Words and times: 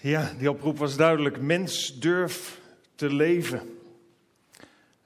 Ja, 0.00 0.32
die 0.38 0.50
oproep 0.50 0.78
was 0.78 0.96
duidelijk. 0.96 1.40
Mens 1.40 2.00
durf 2.00 2.60
te 2.94 3.12
leven. 3.12 3.60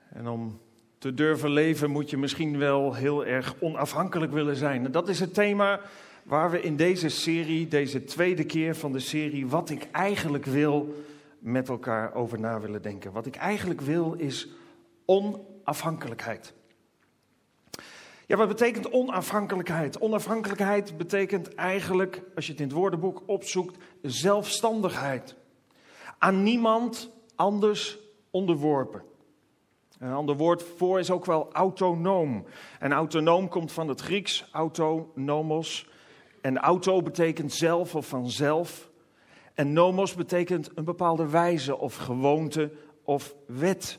En 0.08 0.28
om 0.28 0.60
te 0.98 1.14
durven 1.14 1.50
leven 1.50 1.90
moet 1.90 2.10
je 2.10 2.16
misschien 2.16 2.58
wel 2.58 2.94
heel 2.94 3.26
erg 3.26 3.54
onafhankelijk 3.58 4.32
willen 4.32 4.56
zijn. 4.56 4.84
En 4.84 4.92
dat 4.92 5.08
is 5.08 5.20
het 5.20 5.34
thema 5.34 5.80
waar 6.22 6.50
we 6.50 6.60
in 6.60 6.76
deze 6.76 7.08
serie, 7.08 7.68
deze 7.68 8.04
tweede 8.04 8.44
keer 8.44 8.76
van 8.76 8.92
de 8.92 8.98
serie, 8.98 9.46
wat 9.46 9.70
ik 9.70 9.86
eigenlijk 9.92 10.44
wil, 10.44 11.04
met 11.38 11.68
elkaar 11.68 12.14
over 12.14 12.40
na 12.40 12.60
willen 12.60 12.82
denken. 12.82 13.12
Wat 13.12 13.26
ik 13.26 13.36
eigenlijk 13.36 13.80
wil 13.80 14.12
is 14.12 14.48
onafhankelijkheid. 15.04 16.54
Ja, 18.32 18.38
wat 18.38 18.48
betekent 18.48 18.90
onafhankelijkheid? 18.90 19.98
Onafhankelijkheid 19.98 20.96
betekent 20.96 21.54
eigenlijk, 21.54 22.22
als 22.34 22.46
je 22.46 22.52
het 22.52 22.60
in 22.60 22.66
het 22.66 22.76
woordenboek 22.76 23.22
opzoekt, 23.26 23.84
zelfstandigheid. 24.02 25.34
Aan 26.18 26.42
niemand 26.42 27.10
anders 27.36 27.98
onderworpen. 28.30 29.02
Een 29.98 30.12
ander 30.12 30.36
woord 30.36 30.62
voor 30.62 30.98
is 30.98 31.10
ook 31.10 31.24
wel 31.24 31.52
autonoom. 31.52 32.44
En 32.78 32.92
autonoom 32.92 33.48
komt 33.48 33.72
van 33.72 33.88
het 33.88 34.00
Grieks 34.00 34.48
autonomos. 34.52 35.88
En 36.40 36.58
auto 36.58 37.02
betekent 37.02 37.52
zelf 37.52 37.94
of 37.94 38.06
vanzelf. 38.06 38.90
En 39.54 39.72
nomos 39.72 40.14
betekent 40.14 40.70
een 40.74 40.84
bepaalde 40.84 41.28
wijze 41.28 41.78
of 41.78 41.96
gewoonte 41.96 42.72
of 43.02 43.34
wet. 43.46 43.98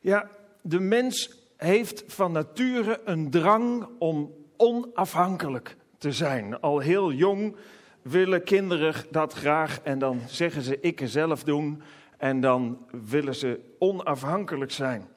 Ja, 0.00 0.30
de 0.62 0.80
mens 0.80 1.39
heeft 1.60 2.04
van 2.06 2.32
nature 2.32 3.00
een 3.04 3.30
drang 3.30 3.88
om 3.98 4.34
onafhankelijk 4.56 5.76
te 5.98 6.12
zijn. 6.12 6.60
Al 6.60 6.78
heel 6.78 7.12
jong 7.12 7.56
willen 8.02 8.44
kinderen 8.44 8.94
dat 9.10 9.32
graag 9.32 9.80
en 9.82 9.98
dan 9.98 10.20
zeggen 10.26 10.62
ze 10.62 10.80
ik 10.80 11.00
zelf 11.04 11.44
doen 11.44 11.82
en 12.18 12.40
dan 12.40 12.78
willen 13.08 13.34
ze 13.34 13.60
onafhankelijk 13.78 14.70
zijn. 14.70 15.08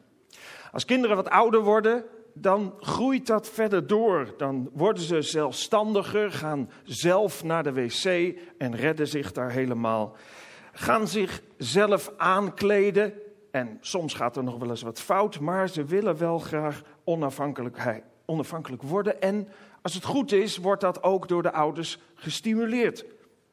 Als 0.71 0.85
kinderen 0.85 1.15
wat 1.15 1.29
ouder 1.29 1.61
worden, 1.61 2.03
dan 2.33 2.73
groeit 2.79 3.27
dat 3.27 3.49
verder 3.49 3.87
door. 3.87 4.33
Dan 4.37 4.69
worden 4.73 5.03
ze 5.03 5.21
zelfstandiger, 5.21 6.31
gaan 6.31 6.69
zelf 6.83 7.43
naar 7.43 7.63
de 7.63 7.73
wc 7.73 8.35
en 8.57 8.75
redden 8.75 9.07
zich 9.07 9.31
daar 9.31 9.51
helemaal. 9.51 10.15
Gaan 10.71 11.07
zich 11.07 11.41
zelf 11.57 12.13
aankleden 12.17 13.13
en 13.53 13.77
soms 13.81 14.13
gaat 14.13 14.37
er 14.37 14.43
nog 14.43 14.57
wel 14.57 14.69
eens 14.69 14.81
wat 14.81 15.01
fout, 15.01 15.39
maar 15.39 15.69
ze 15.69 15.83
willen 15.85 16.17
wel 16.17 16.39
graag 16.39 16.81
onafhankelijk 18.25 18.81
worden. 18.81 19.21
En 19.21 19.47
als 19.81 19.93
het 19.93 20.03
goed 20.03 20.31
is, 20.31 20.57
wordt 20.57 20.81
dat 20.81 21.03
ook 21.03 21.27
door 21.27 21.41
de 21.41 21.51
ouders 21.51 21.99
gestimuleerd. 22.15 23.05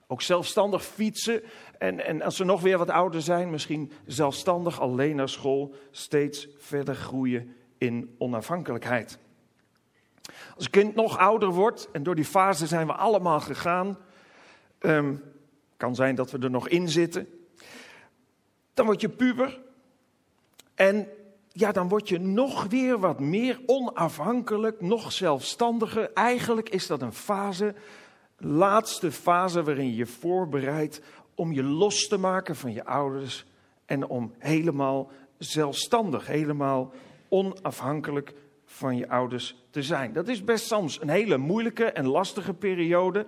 Ook 0.06 0.23
zelfstandig 0.23 0.84
fietsen. 0.84 1.43
En, 1.78 2.05
en 2.05 2.23
als 2.23 2.37
ze 2.37 2.45
nog 2.45 2.61
weer 2.61 2.78
wat 2.78 2.91
ouder 2.91 3.23
zijn, 3.23 3.51
misschien 3.51 3.93
zelfstandig 4.06 4.81
alleen 4.81 5.17
naar 5.17 5.28
school, 5.28 5.75
steeds 5.91 6.48
verder 6.59 6.95
groeien 6.95 7.56
in 7.78 8.15
onafhankelijkheid. 8.19 9.19
Als 10.55 10.65
een 10.65 10.71
kind 10.71 10.95
nog 10.95 11.19
ouder 11.19 11.48
wordt, 11.48 11.89
en 11.93 12.03
door 12.03 12.15
die 12.15 12.25
fase 12.25 12.67
zijn 12.67 12.87
we 12.87 12.93
allemaal 12.93 13.41
gegaan, 13.41 13.98
um, 14.81 15.23
kan 15.77 15.95
zijn 15.95 16.15
dat 16.15 16.31
we 16.31 16.39
er 16.39 16.51
nog 16.51 16.69
in 16.69 16.89
zitten, 16.89 17.28
dan 18.75 18.87
word 18.87 19.01
je 19.01 19.09
puber. 19.09 19.69
En 20.81 21.09
ja, 21.48 21.73
dan 21.73 21.89
word 21.89 22.09
je 22.09 22.19
nog 22.19 22.64
weer 22.64 22.98
wat 22.98 23.20
meer 23.20 23.61
onafhankelijk, 23.67 24.81
nog 24.81 25.12
zelfstandiger. 25.12 26.12
Eigenlijk 26.12 26.69
is 26.69 26.87
dat 26.87 27.03
een 27.03 27.12
fase, 27.12 27.75
laatste 28.37 29.12
fase 29.12 29.62
waarin 29.62 29.87
je 29.87 29.97
je 29.97 30.06
voorbereidt 30.06 31.00
om 31.34 31.53
je 31.53 31.62
los 31.62 32.09
te 32.09 32.19
maken 32.19 32.56
van 32.56 32.72
je 32.72 32.84
ouders 32.84 33.47
en 33.87 34.06
om 34.06 34.34
helemaal 34.38 35.10
zelfstandig, 35.38 36.27
helemaal 36.27 36.93
onafhankelijk 37.28 38.34
van 38.65 38.97
je 38.97 39.09
ouders 39.09 39.65
te 39.71 39.82
zijn. 39.82 40.12
Dat 40.12 40.28
is 40.28 40.44
best 40.44 40.66
soms 40.66 41.00
een 41.00 41.09
hele 41.09 41.37
moeilijke 41.37 41.84
en 41.84 42.06
lastige 42.06 42.55
periode. 42.55 43.26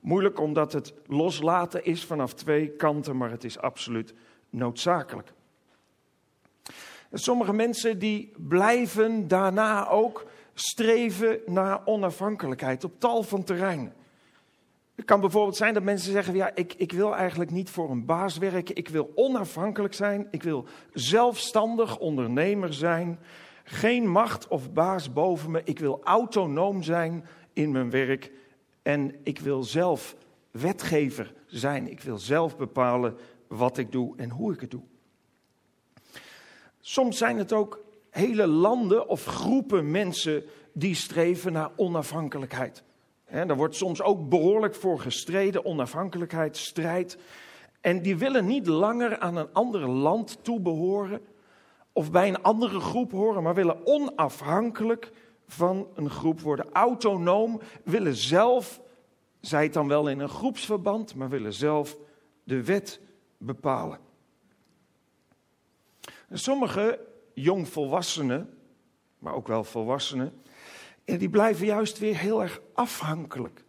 Moeilijk 0.00 0.40
omdat 0.40 0.72
het 0.72 0.94
loslaten 1.06 1.84
is 1.84 2.04
vanaf 2.04 2.34
twee 2.34 2.68
kanten, 2.70 3.16
maar 3.16 3.30
het 3.30 3.44
is 3.44 3.58
absoluut 3.58 4.14
noodzakelijk. 4.50 5.34
Sommige 7.12 7.52
mensen 7.52 7.98
die 7.98 8.32
blijven 8.36 9.28
daarna 9.28 9.88
ook 9.88 10.26
streven 10.54 11.40
naar 11.46 11.80
onafhankelijkheid 11.84 12.84
op 12.84 13.00
tal 13.00 13.22
van 13.22 13.44
terreinen. 13.44 13.94
Het 14.94 15.04
kan 15.04 15.20
bijvoorbeeld 15.20 15.56
zijn 15.56 15.74
dat 15.74 15.82
mensen 15.82 16.12
zeggen: 16.12 16.34
ja, 16.34 16.50
ik, 16.54 16.74
ik 16.74 16.92
wil 16.92 17.14
eigenlijk 17.14 17.50
niet 17.50 17.70
voor 17.70 17.90
een 17.90 18.04
baas 18.04 18.38
werken. 18.38 18.76
Ik 18.76 18.88
wil 18.88 19.12
onafhankelijk 19.14 19.94
zijn. 19.94 20.28
Ik 20.30 20.42
wil 20.42 20.66
zelfstandig 20.92 21.98
ondernemer 21.98 22.74
zijn. 22.74 23.18
Geen 23.64 24.08
macht 24.08 24.48
of 24.48 24.72
baas 24.72 25.12
boven 25.12 25.50
me. 25.50 25.60
Ik 25.64 25.78
wil 25.78 26.00
autonoom 26.04 26.82
zijn 26.82 27.24
in 27.52 27.70
mijn 27.70 27.90
werk. 27.90 28.32
En 28.82 29.14
ik 29.22 29.38
wil 29.38 29.62
zelf 29.62 30.16
wetgever 30.50 31.34
zijn. 31.46 31.90
Ik 31.90 32.00
wil 32.00 32.18
zelf 32.18 32.56
bepalen 32.56 33.16
wat 33.48 33.78
ik 33.78 33.92
doe 33.92 34.16
en 34.16 34.30
hoe 34.30 34.52
ik 34.52 34.60
het 34.60 34.70
doe. 34.70 34.82
Soms 36.88 37.18
zijn 37.18 37.38
het 37.38 37.52
ook 37.52 37.80
hele 38.10 38.46
landen 38.46 39.08
of 39.08 39.24
groepen 39.24 39.90
mensen 39.90 40.44
die 40.72 40.94
streven 40.94 41.52
naar 41.52 41.70
onafhankelijkheid. 41.76 42.82
He, 43.24 43.46
daar 43.46 43.56
wordt 43.56 43.76
soms 43.76 44.02
ook 44.02 44.28
behoorlijk 44.28 44.74
voor 44.74 45.00
gestreden, 45.00 45.64
onafhankelijkheid, 45.64 46.56
strijd. 46.56 47.18
En 47.80 48.02
die 48.02 48.16
willen 48.16 48.46
niet 48.46 48.66
langer 48.66 49.18
aan 49.18 49.36
een 49.36 49.52
ander 49.52 49.88
land 49.88 50.38
toebehoren 50.42 51.20
of 51.92 52.10
bij 52.10 52.28
een 52.28 52.42
andere 52.42 52.80
groep 52.80 53.10
horen, 53.12 53.42
maar 53.42 53.54
willen 53.54 53.86
onafhankelijk 53.86 55.10
van 55.46 55.88
een 55.94 56.10
groep 56.10 56.40
worden. 56.40 56.72
Autonoom, 56.72 57.60
willen 57.84 58.16
zelf, 58.16 58.80
zij 59.40 59.62
het 59.62 59.72
dan 59.72 59.88
wel 59.88 60.08
in 60.08 60.20
een 60.20 60.28
groepsverband, 60.28 61.14
maar 61.14 61.28
willen 61.28 61.52
zelf 61.52 61.96
de 62.44 62.64
wet 62.64 63.00
bepalen. 63.38 64.05
Sommige 66.32 67.00
jongvolwassenen, 67.34 68.58
maar 69.18 69.34
ook 69.34 69.48
wel 69.48 69.64
volwassenen, 69.64 70.42
die 71.04 71.30
blijven 71.30 71.66
juist 71.66 71.98
weer 71.98 72.16
heel 72.16 72.42
erg 72.42 72.60
afhankelijk. 72.72 73.64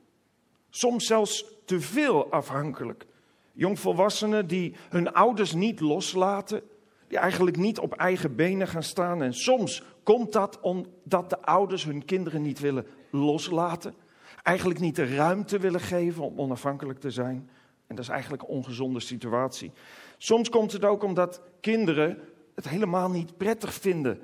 Soms 0.69 1.06
zelfs 1.06 1.46
te 1.66 1.81
veel 1.81 2.31
afhankelijk. 2.31 3.06
Jongvolwassenen 3.53 4.47
die 4.47 4.75
hun 4.90 5.13
ouders 5.13 5.53
niet 5.53 5.79
loslaten, 5.79 6.62
die 7.07 7.17
eigenlijk 7.17 7.57
niet 7.57 7.79
op 7.79 7.94
eigen 7.94 8.35
benen 8.35 8.67
gaan 8.67 8.84
staan. 8.84 9.23
En 9.23 9.34
soms 9.34 9.84
komt 10.03 10.31
dat 10.31 10.59
omdat 10.59 11.29
de 11.29 11.41
ouders 11.41 11.84
hun 11.84 12.06
kinderen 12.06 12.41
niet 12.41 12.59
willen 12.59 12.88
loslaten. 13.09 13.96
Eigenlijk 14.44 14.79
niet 14.79 14.96
de 14.96 15.16
ruimte 15.16 15.59
willen 15.59 15.79
geven 15.79 16.23
om 16.23 16.40
onafhankelijk 16.40 17.00
te 17.00 17.12
zijn. 17.12 17.50
En 17.88 17.96
dat 17.96 18.03
is 18.03 18.12
eigenlijk 18.12 18.41
een 18.41 18.50
ongezonde 18.50 19.00
situatie. 19.00 19.72
Soms 20.17 20.50
komt 20.50 20.72
het 20.72 20.85
ook 20.85 21.03
omdat 21.03 21.41
kinderen 21.62 22.19
het 22.57 22.69
helemaal 22.69 23.09
niet 23.09 23.38
prettig 23.38 23.73
vinden 23.73 24.22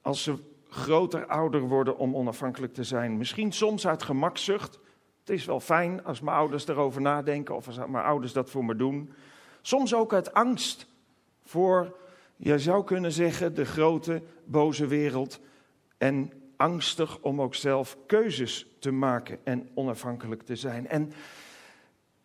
als 0.00 0.22
ze 0.22 0.38
groter, 0.68 1.26
ouder 1.26 1.60
worden 1.60 1.98
om 1.98 2.16
onafhankelijk 2.16 2.74
te 2.74 2.84
zijn. 2.84 3.16
Misschien 3.16 3.52
soms 3.52 3.86
uit 3.86 4.02
gemakzucht. 4.02 4.78
Het 5.20 5.30
is 5.30 5.44
wel 5.44 5.60
fijn 5.60 6.04
als 6.04 6.20
mijn 6.20 6.36
ouders 6.36 6.66
erover 6.68 7.00
nadenken 7.00 7.56
of 7.56 7.66
als 7.66 7.76
mijn 7.76 8.04
ouders 8.04 8.32
dat 8.32 8.50
voor 8.50 8.64
me 8.64 8.76
doen. 8.76 9.12
Soms 9.60 9.94
ook 9.94 10.12
uit 10.12 10.32
angst 10.34 10.86
voor, 11.44 11.96
je 12.36 12.58
zou 12.58 12.84
kunnen 12.84 13.12
zeggen, 13.12 13.54
de 13.54 13.64
grote, 13.64 14.22
boze 14.44 14.86
wereld. 14.86 15.40
En 15.98 16.32
angstig 16.56 17.18
om 17.20 17.42
ook 17.42 17.54
zelf 17.54 17.96
keuzes 18.06 18.66
te 18.78 18.90
maken 18.90 19.38
en 19.44 19.68
onafhankelijk 19.74 20.42
te 20.42 20.56
zijn. 20.56 20.88
En 20.88 21.12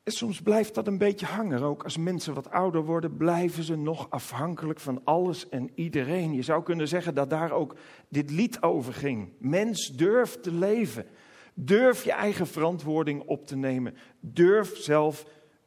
soms 0.04 0.42
blijft 0.42 0.76
dat 0.76 0.88
een 0.88 0.98
beetje 0.98 1.26
hangen. 1.26 1.62
Ook 1.62 1.84
als 1.84 1.98
mensen 1.98 2.34
wat 2.34 2.52
ouder 2.52 2.86
worden, 2.86 3.18
blijven 3.18 3.64
ze 3.64 3.76
nog 3.76 4.10
afhankelijk 4.10 4.80
van 4.80 5.02
alles 5.04 5.50
en 5.50 5.70
iedereen. 5.76 6.34
Je 6.34 6.42
zou 6.42 6.64
kunnen 6.64 6.88
zeggen 6.88 7.16
dat 7.16 7.30
daar 7.30 7.52
ook 7.52 7.76
dit 8.10 8.30
lied 8.30 8.62
over 8.62 8.94
ging. 8.94 9.34
Mens, 9.38 9.88
durf 9.96 10.40
te 10.40 10.52
leven. 10.54 11.06
Durf 11.54 12.04
je 12.04 12.12
eigen 12.12 12.48
verantwoording 12.48 13.24
op 13.26 13.48
te 13.48 13.56
nemen. 13.56 13.96
Durf 14.20 14.78
zelf 14.78 15.26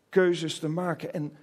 keuzes 0.08 0.58
te 0.58 0.68
maken. 0.68 1.12
En 1.12 1.36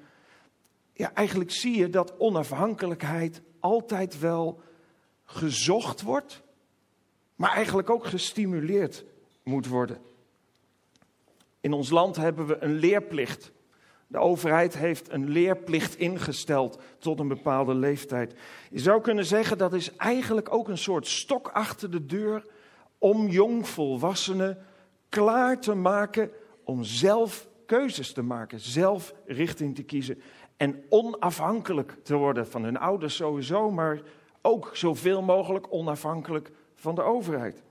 ja, 0.93 1.13
eigenlijk 1.13 1.51
zie 1.51 1.77
je 1.77 1.89
dat 1.89 2.17
onafhankelijkheid 2.17 3.41
altijd 3.59 4.19
wel 4.19 4.61
gezocht 5.23 6.01
wordt, 6.01 6.41
maar 7.35 7.51
eigenlijk 7.51 7.89
ook 7.89 8.05
gestimuleerd 8.05 9.05
moet 9.43 9.67
worden. 9.67 9.97
In 11.61 11.73
ons 11.73 11.89
land 11.89 12.15
hebben 12.15 12.45
we 12.47 12.57
een 12.59 12.73
leerplicht. 12.73 13.51
De 14.07 14.17
overheid 14.17 14.77
heeft 14.77 15.11
een 15.11 15.29
leerplicht 15.29 15.95
ingesteld 15.95 16.81
tot 16.97 17.19
een 17.19 17.27
bepaalde 17.27 17.75
leeftijd. 17.75 18.35
Je 18.69 18.79
zou 18.79 19.01
kunnen 19.01 19.25
zeggen 19.25 19.57
dat 19.57 19.73
is 19.73 19.95
eigenlijk 19.95 20.53
ook 20.53 20.67
een 20.67 20.77
soort 20.77 21.07
stok 21.07 21.47
achter 21.47 21.91
de 21.91 22.05
deur 22.05 22.45
om 22.97 23.27
jongvolwassenen 23.27 24.57
klaar 25.09 25.59
te 25.59 25.75
maken 25.75 26.31
om 26.63 26.83
zelf 26.83 27.47
keuzes 27.65 28.13
te 28.13 28.21
maken, 28.21 28.59
zelf 28.59 29.13
richting 29.25 29.75
te 29.75 29.83
kiezen 29.83 30.21
en 30.57 30.83
onafhankelijk 30.89 31.97
te 32.03 32.15
worden 32.15 32.47
van 32.47 32.63
hun 32.63 32.77
ouders 32.77 33.15
sowieso, 33.15 33.71
maar 33.71 34.01
ook 34.41 34.69
zoveel 34.73 35.21
mogelijk 35.21 35.67
onafhankelijk 35.69 36.51
van 36.75 36.95
de 36.95 37.01
overheid. 37.01 37.63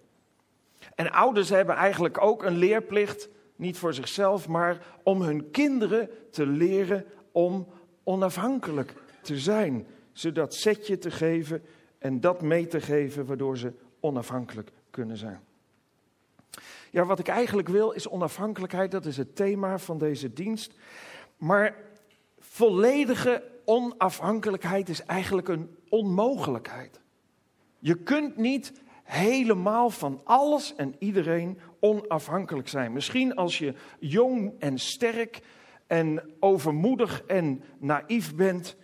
En 0.95 1.13
ouders 1.13 1.49
hebben 1.49 1.75
eigenlijk 1.75 2.21
ook 2.21 2.43
een 2.43 2.57
leerplicht, 2.57 3.29
niet 3.61 3.79
voor 3.79 3.95
zichzelf, 3.95 4.49
maar 4.49 4.87
om 5.03 5.23
hun 5.23 5.51
kinderen 5.51 6.09
te 6.31 6.47
leren 6.47 7.05
om 7.33 7.67
onafhankelijk 8.05 8.95
te 9.23 9.39
zijn. 9.39 9.87
Ze 10.13 10.33
dat 10.33 10.55
setje 10.55 10.99
te 10.99 11.11
geven 11.11 11.63
en 11.99 12.21
dat 12.21 12.43
mee 12.43 12.67
te 12.67 12.81
geven, 12.81 13.27
waardoor 13.27 13.59
ze 13.59 13.73
onafhankelijk 14.01 14.71
kunnen 14.91 15.17
zijn. 15.17 15.41
Ja, 16.91 17.05
wat 17.05 17.19
ik 17.19 17.29
eigenlijk 17.29 17.69
wil 17.69 17.91
is 17.91 18.09
onafhankelijkheid, 18.09 18.91
dat 18.91 19.07
is 19.07 19.17
het 19.17 19.37
thema 19.37 19.79
van 19.79 19.99
deze 19.99 20.33
dienst. 20.33 20.73
Maar 21.37 21.77
volledige 22.39 23.43
onafhankelijkheid 23.65 24.89
is 24.89 25.05
eigenlijk 25.05 25.49
een 25.49 25.77
onmogelijkheid. 25.89 27.01
Je 27.79 27.95
kunt 27.95 28.37
niet 28.37 28.73
helemaal 29.05 29.91
van 29.91 30.21
alles 30.25 30.75
en 30.77 30.95
iedereen 30.99 31.59
onafhankelijk 31.81 32.69
zijn. 32.69 32.93
Misschien 32.93 33.35
als 33.35 33.59
je 33.59 33.75
jong 33.99 34.53
en 34.59 34.79
sterk 34.79 35.41
en 35.87 36.31
overmoedig 36.41 37.23
en 37.27 37.63
naïef 37.79 38.35
bent, 38.35 38.77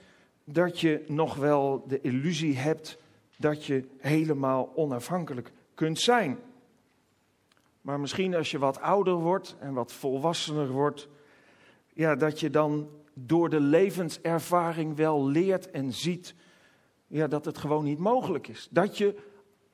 dat 0.45 0.81
je 0.81 1.05
nog 1.09 1.35
wel 1.35 1.85
de 1.87 2.01
illusie 2.01 2.57
hebt 2.57 2.99
dat 3.37 3.65
je 3.65 3.85
helemaal 3.99 4.73
onafhankelijk 4.75 5.53
kunt 5.75 6.01
zijn. 6.01 6.39
Maar 7.81 8.01
misschien 8.01 8.35
als 8.35 8.51
je 8.51 8.59
wat 8.59 8.81
ouder 8.81 9.15
wordt 9.15 9.57
en 9.59 9.73
wat 9.73 9.93
volwassener 9.93 10.69
wordt, 10.69 11.09
ja, 11.93 12.15
dat 12.15 12.41
je 12.41 12.51
dan 12.51 12.89
door 13.15 13.49
de 13.49 13.61
levenservaring 13.61 14.97
wel 14.97 15.27
leert 15.27 15.71
en 15.71 15.93
ziet 15.93 16.35
ja, 17.07 17.27
dat 17.27 17.45
het 17.45 17.59
gewoon 17.59 17.85
niet 17.85 17.99
mogelijk 17.99 18.49
is. 18.49 18.69
Dat 18.71 18.99
je 18.99 19.15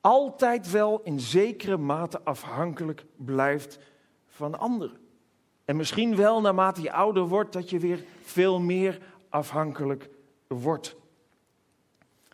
altijd 0.03 0.71
wel 0.71 1.01
in 1.03 1.19
zekere 1.19 1.77
mate 1.77 2.21
afhankelijk 2.23 3.05
blijft 3.15 3.79
van 4.27 4.59
anderen. 4.59 4.97
En 5.65 5.75
misschien 5.75 6.15
wel 6.15 6.41
naarmate 6.41 6.81
je 6.81 6.91
ouder 6.91 7.27
wordt, 7.27 7.53
dat 7.53 7.69
je 7.69 7.79
weer 7.79 8.03
veel 8.21 8.59
meer 8.59 8.99
afhankelijk 9.29 10.09
wordt. 10.47 10.95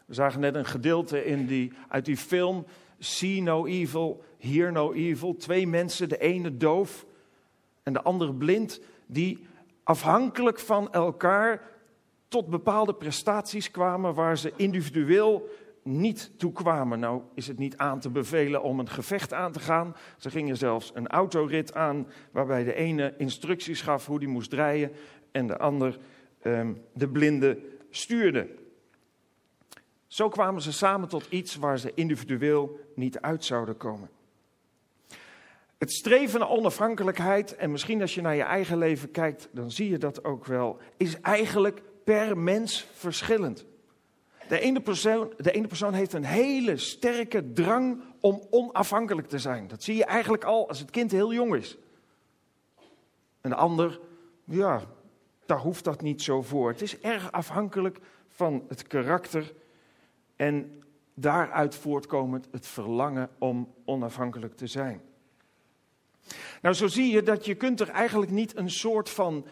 We 0.06 0.13
zagen 0.13 0.39
net 0.39 0.56
een 0.56 0.66
gedeelte 0.66 1.25
in 1.25 1.45
die, 1.45 1.71
uit 1.88 2.06
die 2.06 2.18
film 2.18 2.66
See 3.00 3.42
No 3.42 3.66
Evil, 3.66 4.24
Hear 4.38 4.71
No 4.71 4.94
Evil. 4.94 5.36
Twee 5.36 5.68
mensen, 5.68 6.10
de 6.10 6.18
ene 6.18 6.57
doof 6.57 7.06
en 7.83 7.94
de 7.94 8.01
andere 8.01 8.33
blind, 8.33 8.80
die 9.06 9.48
afhankelijk 9.83 10.60
van 10.60 10.92
elkaar 10.94 11.62
tot 12.27 12.48
bepaalde 12.48 12.94
prestaties 12.94 13.71
kwamen 13.71 14.13
waar 14.13 14.38
ze 14.38 14.54
individueel 14.56 15.50
niet 15.90 16.32
toe 16.38 16.52
kwamen. 16.52 17.00
Nou 17.00 17.22
is 17.34 17.48
het 17.48 17.58
niet 17.58 17.78
aan 17.78 18.00
te 18.00 18.10
bevelen 18.10 18.64
om 18.64 18.80
een 18.80 18.90
gevecht 18.90 19.34
aan 19.34 19.52
te 19.52 19.60
gaan. 19.60 19.96
Ze 20.18 20.30
gingen 20.30 20.58
zelfs 20.58 20.92
een 20.94 21.08
autorit 21.08 21.74
aan 21.74 22.08
waarbij 22.32 22.64
de 22.64 22.74
ene 22.74 23.14
instructies 23.18 23.82
gaf 23.82 24.06
hoe 24.06 24.20
die 24.20 24.28
moest 24.28 24.54
rijden 24.54 24.92
en 25.32 25.48
de 25.48 25.58
ander 25.58 25.98
um, 26.44 26.82
de 26.94 27.10
blinde 27.10 27.60
stuurde. 27.90 28.48
Zo 30.08 30.30
kwamen 30.30 30.62
ze 30.62 30.72
samen 30.72 31.10
tot 31.10 31.26
iets 31.30 31.56
waar 31.56 31.80
ze 31.80 31.92
individueel 31.94 32.80
niet 32.96 33.20
uit 33.20 33.46
zouden 33.46 33.78
komen. 33.78 34.10
Het 35.78 35.92
streven 35.92 36.40
naar 36.40 36.50
onafhankelijkheid, 36.50 37.56
en 37.56 37.72
misschien 37.72 38.02
als 38.02 38.16
je 38.16 38.22
naar 38.22 38.36
je 38.36 38.44
eigen 38.44 38.78
leven 38.78 39.12
kijkt, 39.12 39.50
dan 39.52 39.72
zie 39.72 39.90
je 39.90 39.98
dat 39.98 40.24
ook 40.24 40.46
wel, 40.46 40.80
is 40.98 41.22
eigenlijk 41.22 41.82
per 42.04 42.38
mens 42.38 42.88
verschillend. 42.94 43.66
De 44.50 44.60
ene, 44.60 44.81
persoon, 44.81 45.34
de 45.38 45.51
ene 45.51 45.68
persoon 45.68 45.94
heeft 45.94 46.13
een 46.13 46.25
hele 46.25 46.78
sterke 46.78 47.54
drang 47.54 48.01
om 48.19 48.42
onafhankelijk 48.50 49.28
te 49.28 49.40
zijn. 49.40 49.68
Dat 49.68 49.84
zie 49.84 49.96
je 49.96 50.06
eigenlijk 50.06 50.44
al 50.44 50.68
als 50.68 50.80
het 50.80 50.90
kind 50.90 51.12
heel 51.12 51.34
jong 51.34 51.56
is. 51.56 51.78
Een 53.42 53.54
ander, 53.54 54.00
ja, 54.44 54.81
daar 55.46 55.57
hoeft 55.60 55.84
dat 55.84 56.01
niet 56.01 56.22
zo 56.22 56.42
voor. 56.42 56.69
Het 56.69 56.81
is 56.81 57.00
erg 57.00 57.31
afhankelijk 57.31 58.00
van 58.28 58.63
het 58.68 58.88
karakter 58.88 59.54
en 60.36 60.84
daaruit 61.13 61.75
voortkomend 61.75 62.48
het 62.52 62.68
verlangen 62.68 63.30
om 63.38 63.74
onafhankelijk 63.86 64.56
te 64.56 64.68
zijn. 64.68 65.02
Nou, 66.62 66.75
zo 66.75 66.88
zie 66.88 67.12
je 67.12 67.24
dat 67.24 67.45
je 67.45 67.56
kunt 67.56 67.80
er 67.80 67.90
eigenlijk 67.90 68.31
niet 68.31 68.57
een 68.57 68.72
soort 68.72 69.10
van 69.10 69.45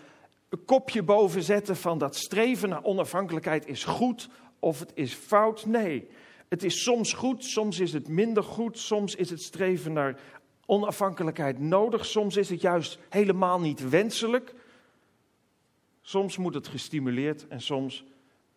kopje 0.65 1.03
boven 1.03 1.43
zetten 1.43 1.75
van 1.75 1.97
dat 1.97 2.15
streven 2.15 2.69
naar 2.69 2.83
onafhankelijkheid 2.83 3.67
is 3.67 3.83
goed 3.83 4.29
of 4.59 4.79
het 4.79 4.91
is 4.93 5.13
fout. 5.13 5.65
Nee, 5.65 6.07
het 6.47 6.63
is 6.63 6.83
soms 6.83 7.13
goed, 7.13 7.43
soms 7.43 7.79
is 7.79 7.93
het 7.93 8.07
minder 8.07 8.43
goed, 8.43 8.79
soms 8.79 9.15
is 9.15 9.29
het 9.29 9.41
streven 9.41 9.93
naar 9.93 10.19
onafhankelijkheid 10.65 11.59
nodig, 11.59 12.05
soms 12.05 12.37
is 12.37 12.49
het 12.49 12.61
juist 12.61 12.99
helemaal 13.09 13.59
niet 13.59 13.89
wenselijk. 13.89 14.53
Soms 16.01 16.37
moet 16.37 16.53
het 16.53 16.67
gestimuleerd 16.67 17.47
en 17.47 17.61
soms 17.61 18.03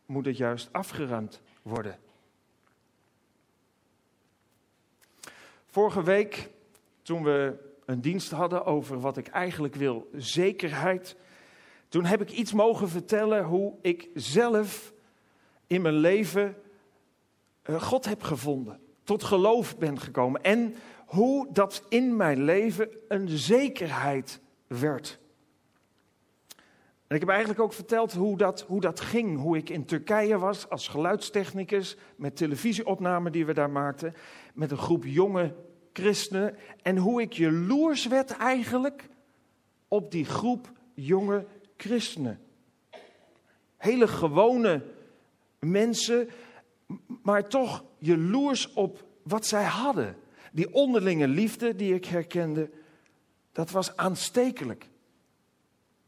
moet 0.07 0.25
het 0.25 0.37
juist 0.37 0.69
afgeruimd 0.73 1.41
worden. 1.63 1.99
Vorige 5.67 6.03
week, 6.03 6.51
toen 7.03 7.23
we 7.23 7.55
een 7.85 8.01
dienst 8.01 8.31
hadden 8.31 8.65
over 8.65 9.01
wat 9.01 9.17
ik 9.17 9.27
eigenlijk 9.27 9.75
wil, 9.75 10.09
zekerheid. 10.13 11.17
Toen 11.89 12.05
heb 12.05 12.21
ik 12.21 12.31
iets 12.31 12.53
mogen 12.53 12.89
vertellen 12.89 13.45
hoe 13.45 13.75
ik 13.81 14.09
zelf 14.15 14.93
in 15.71 15.83
mijn 15.83 15.95
leven 15.95 16.57
eh, 17.63 17.83
God 17.83 18.05
heb 18.05 18.23
gevonden, 18.23 18.81
tot 19.05 19.23
geloof 19.23 19.79
ben 19.79 20.01
gekomen 20.01 20.43
en 20.43 20.75
hoe 21.07 21.53
dat 21.53 21.83
in 21.89 22.17
mijn 22.17 22.43
leven 22.43 22.89
een 23.09 23.29
zekerheid 23.29 24.41
werd. 24.67 25.19
En 27.07 27.17
ik 27.17 27.21
heb 27.21 27.29
eigenlijk 27.29 27.61
ook 27.61 27.73
verteld 27.73 28.13
hoe 28.13 28.37
dat, 28.37 28.61
hoe 28.61 28.81
dat 28.81 29.01
ging. 29.01 29.39
Hoe 29.39 29.57
ik 29.57 29.69
in 29.69 29.85
Turkije 29.85 30.39
was 30.39 30.69
als 30.69 30.89
geluidstechnicus 30.89 31.97
met 32.17 32.37
televisieopnamen 32.37 33.33
die 33.33 33.47
we 33.47 33.55
daar 33.55 33.71
maakten. 33.71 34.15
Met 34.55 34.71
een 34.71 34.79
groep 34.79 35.05
jonge 35.05 35.55
christenen. 35.93 36.57
En 36.83 36.97
hoe 36.97 37.21
ik 37.21 37.33
jaloers 37.33 38.07
werd 38.07 38.31
eigenlijk 38.37 39.09
op 39.89 40.11
die 40.11 40.25
groep 40.25 40.73
jonge 40.95 41.47
christenen. 41.77 42.41
Hele 43.77 44.09
gewone 44.09 44.83
mensen, 45.61 46.29
maar 47.23 47.49
toch 47.49 47.85
jaloers 47.99 48.73
op 48.73 49.05
wat 49.23 49.47
zij 49.47 49.65
hadden. 49.65 50.17
Die 50.53 50.75
onderlinge 50.75 51.29
liefde 51.29 51.77
die 51.77 51.95
ik 51.95 52.05
herkende, 52.05 52.71
dat 53.53 53.71
was 53.71 53.97
aanstekelijk. 53.97 54.89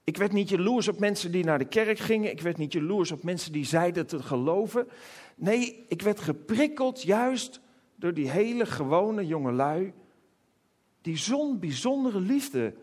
Ik 0.05 0.17
werd 0.17 0.33
niet 0.33 0.49
jaloers 0.49 0.89
op 0.89 0.99
mensen 0.99 1.33
die 1.33 1.45
naar 1.45 1.59
de 1.59 1.69
kerk 1.69 1.99
gingen. 1.99 2.31
Ik 2.31 2.41
werd 2.41 2.57
niet 2.57 2.73
jaloers 2.73 3.11
op 3.11 3.23
mensen 3.23 3.53
die 3.53 3.65
zeiden 3.65 4.07
te 4.07 4.23
geloven. 4.23 4.89
Nee, 5.35 5.85
ik 5.89 6.03
werd 6.03 6.21
geprikkeld 6.21 7.03
juist 7.03 7.61
door 7.95 8.15
die 8.15 8.31
hele 8.31 8.67
gewone 8.67 9.27
jongelui. 9.27 9.93
Die 11.01 11.17
zo'n 11.17 11.59
bijzondere 11.59 12.21
liefde 12.21 12.75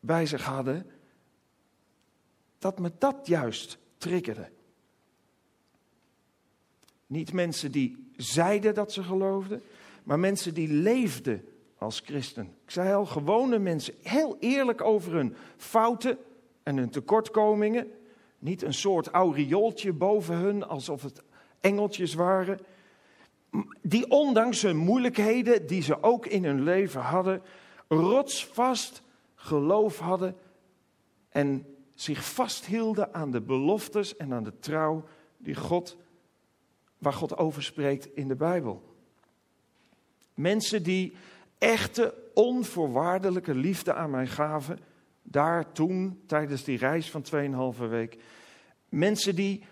bij 0.00 0.26
zich 0.26 0.44
hadden. 0.44 0.86
Dat 2.58 2.78
me 2.78 2.92
dat 2.98 3.26
juist 3.26 3.78
triggerde. 3.98 4.50
Niet 7.06 7.32
mensen 7.32 7.72
die 7.72 8.12
zeiden 8.16 8.74
dat 8.74 8.92
ze 8.92 9.02
geloofden, 9.02 9.62
maar 10.04 10.18
mensen 10.18 10.54
die 10.54 10.68
leefden 10.68 11.44
als 11.78 12.00
christen. 12.04 12.44
Ik 12.64 12.70
zei 12.70 12.94
al, 12.94 13.06
gewone 13.06 13.58
mensen, 13.58 13.94
heel 14.02 14.36
eerlijk 14.40 14.82
over 14.82 15.12
hun 15.12 15.34
fouten 15.56 16.18
en 16.62 16.76
hun 16.76 16.90
tekortkomingen. 16.90 17.90
Niet 18.38 18.62
een 18.62 18.74
soort 18.74 19.08
aureooltje 19.08 19.92
boven 19.92 20.36
hun, 20.36 20.64
alsof 20.64 21.02
het 21.02 21.22
engeltjes 21.60 22.14
waren. 22.14 22.58
Die 23.82 24.10
ondanks 24.10 24.62
hun 24.62 24.76
moeilijkheden, 24.76 25.66
die 25.66 25.82
ze 25.82 26.02
ook 26.02 26.26
in 26.26 26.44
hun 26.44 26.62
leven 26.62 27.00
hadden, 27.00 27.42
rotsvast 27.88 29.02
geloof 29.34 29.98
hadden 29.98 30.36
en 31.28 31.66
zich 31.94 32.24
vasthielden 32.24 33.14
aan 33.14 33.30
de 33.30 33.40
beloftes 33.40 34.16
en 34.16 34.32
aan 34.32 34.44
de 34.44 34.58
trouw 34.58 35.04
die 35.36 35.54
God, 35.54 35.96
waar 37.04 37.12
God 37.12 37.36
over 37.36 37.62
spreekt 37.62 38.06
in 38.14 38.28
de 38.28 38.36
Bijbel. 38.36 38.82
Mensen 40.34 40.82
die 40.82 41.16
echte 41.58 42.14
onvoorwaardelijke 42.34 43.54
liefde 43.54 43.94
aan 43.94 44.10
mij 44.10 44.26
gaven 44.26 44.78
daar 45.22 45.72
toen, 45.72 46.22
tijdens 46.26 46.64
die 46.64 46.78
reis 46.78 47.10
van 47.10 47.24
2,5 47.74 47.88
week, 47.88 48.18
mensen 48.88 49.34
die, 49.34 49.64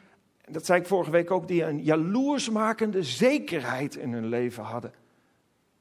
dat 0.44 0.66
zei 0.66 0.80
ik 0.80 0.86
vorige 0.86 1.10
week 1.10 1.30
ook, 1.30 1.48
die 1.48 1.64
een 1.64 1.82
jaloersmakende 1.82 3.02
zekerheid 3.02 3.96
in 3.96 4.12
hun 4.12 4.26
leven 4.26 4.62
hadden. 4.62 4.92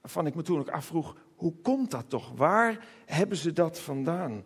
Waarvan 0.01 0.25
ik 0.25 0.35
me 0.35 0.41
toen 0.41 0.59
ook 0.59 0.69
afvroeg, 0.69 1.15
hoe 1.35 1.53
komt 1.61 1.91
dat 1.91 2.09
toch? 2.09 2.31
Waar 2.35 2.85
hebben 3.05 3.37
ze 3.37 3.53
dat 3.53 3.79
vandaan? 3.79 4.43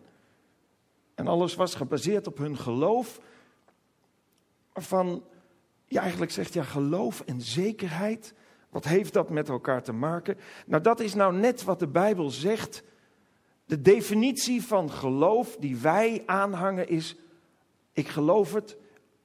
En 1.14 1.26
alles 1.26 1.54
was 1.54 1.74
gebaseerd 1.74 2.26
op 2.26 2.38
hun 2.38 2.56
geloof. 2.56 3.20
Van, 4.74 5.22
je 5.86 5.98
eigenlijk 5.98 6.30
zegt, 6.30 6.52
ja, 6.52 6.62
geloof 6.62 7.20
en 7.20 7.40
zekerheid. 7.40 8.34
Wat 8.70 8.84
heeft 8.84 9.12
dat 9.12 9.30
met 9.30 9.48
elkaar 9.48 9.82
te 9.82 9.92
maken? 9.92 10.36
Nou, 10.66 10.82
dat 10.82 11.00
is 11.00 11.14
nou 11.14 11.36
net 11.36 11.64
wat 11.64 11.78
de 11.78 11.88
Bijbel 11.88 12.30
zegt. 12.30 12.82
De 13.64 13.82
definitie 13.82 14.62
van 14.62 14.90
geloof 14.90 15.56
die 15.56 15.76
wij 15.76 16.22
aanhangen 16.26 16.88
is: 16.88 17.16
ik 17.92 18.08
geloof 18.08 18.52
het. 18.52 18.76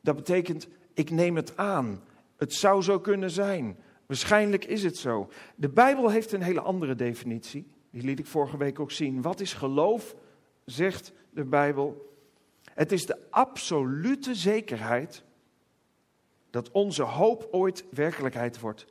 Dat 0.01 0.15
betekent, 0.15 0.67
ik 0.93 1.09
neem 1.09 1.35
het 1.35 1.57
aan. 1.57 2.03
Het 2.37 2.53
zou 2.53 2.81
zo 2.81 2.99
kunnen 2.99 3.31
zijn. 3.31 3.77
Waarschijnlijk 4.05 4.65
is 4.65 4.83
het 4.83 4.97
zo. 4.97 5.29
De 5.55 5.69
Bijbel 5.69 6.09
heeft 6.09 6.31
een 6.31 6.41
hele 6.41 6.61
andere 6.61 6.95
definitie. 6.95 7.67
Die 7.91 8.03
liet 8.03 8.19
ik 8.19 8.25
vorige 8.25 8.57
week 8.57 8.79
ook 8.79 8.91
zien. 8.91 9.21
Wat 9.21 9.39
is 9.39 9.53
geloof? 9.53 10.15
Zegt 10.65 11.13
de 11.29 11.45
Bijbel. 11.45 12.15
Het 12.73 12.91
is 12.91 13.05
de 13.05 13.17
absolute 13.29 14.35
zekerheid 14.35 15.23
dat 16.51 16.71
onze 16.71 17.03
hoop 17.03 17.47
ooit 17.51 17.85
werkelijkheid 17.89 18.59
wordt. 18.59 18.85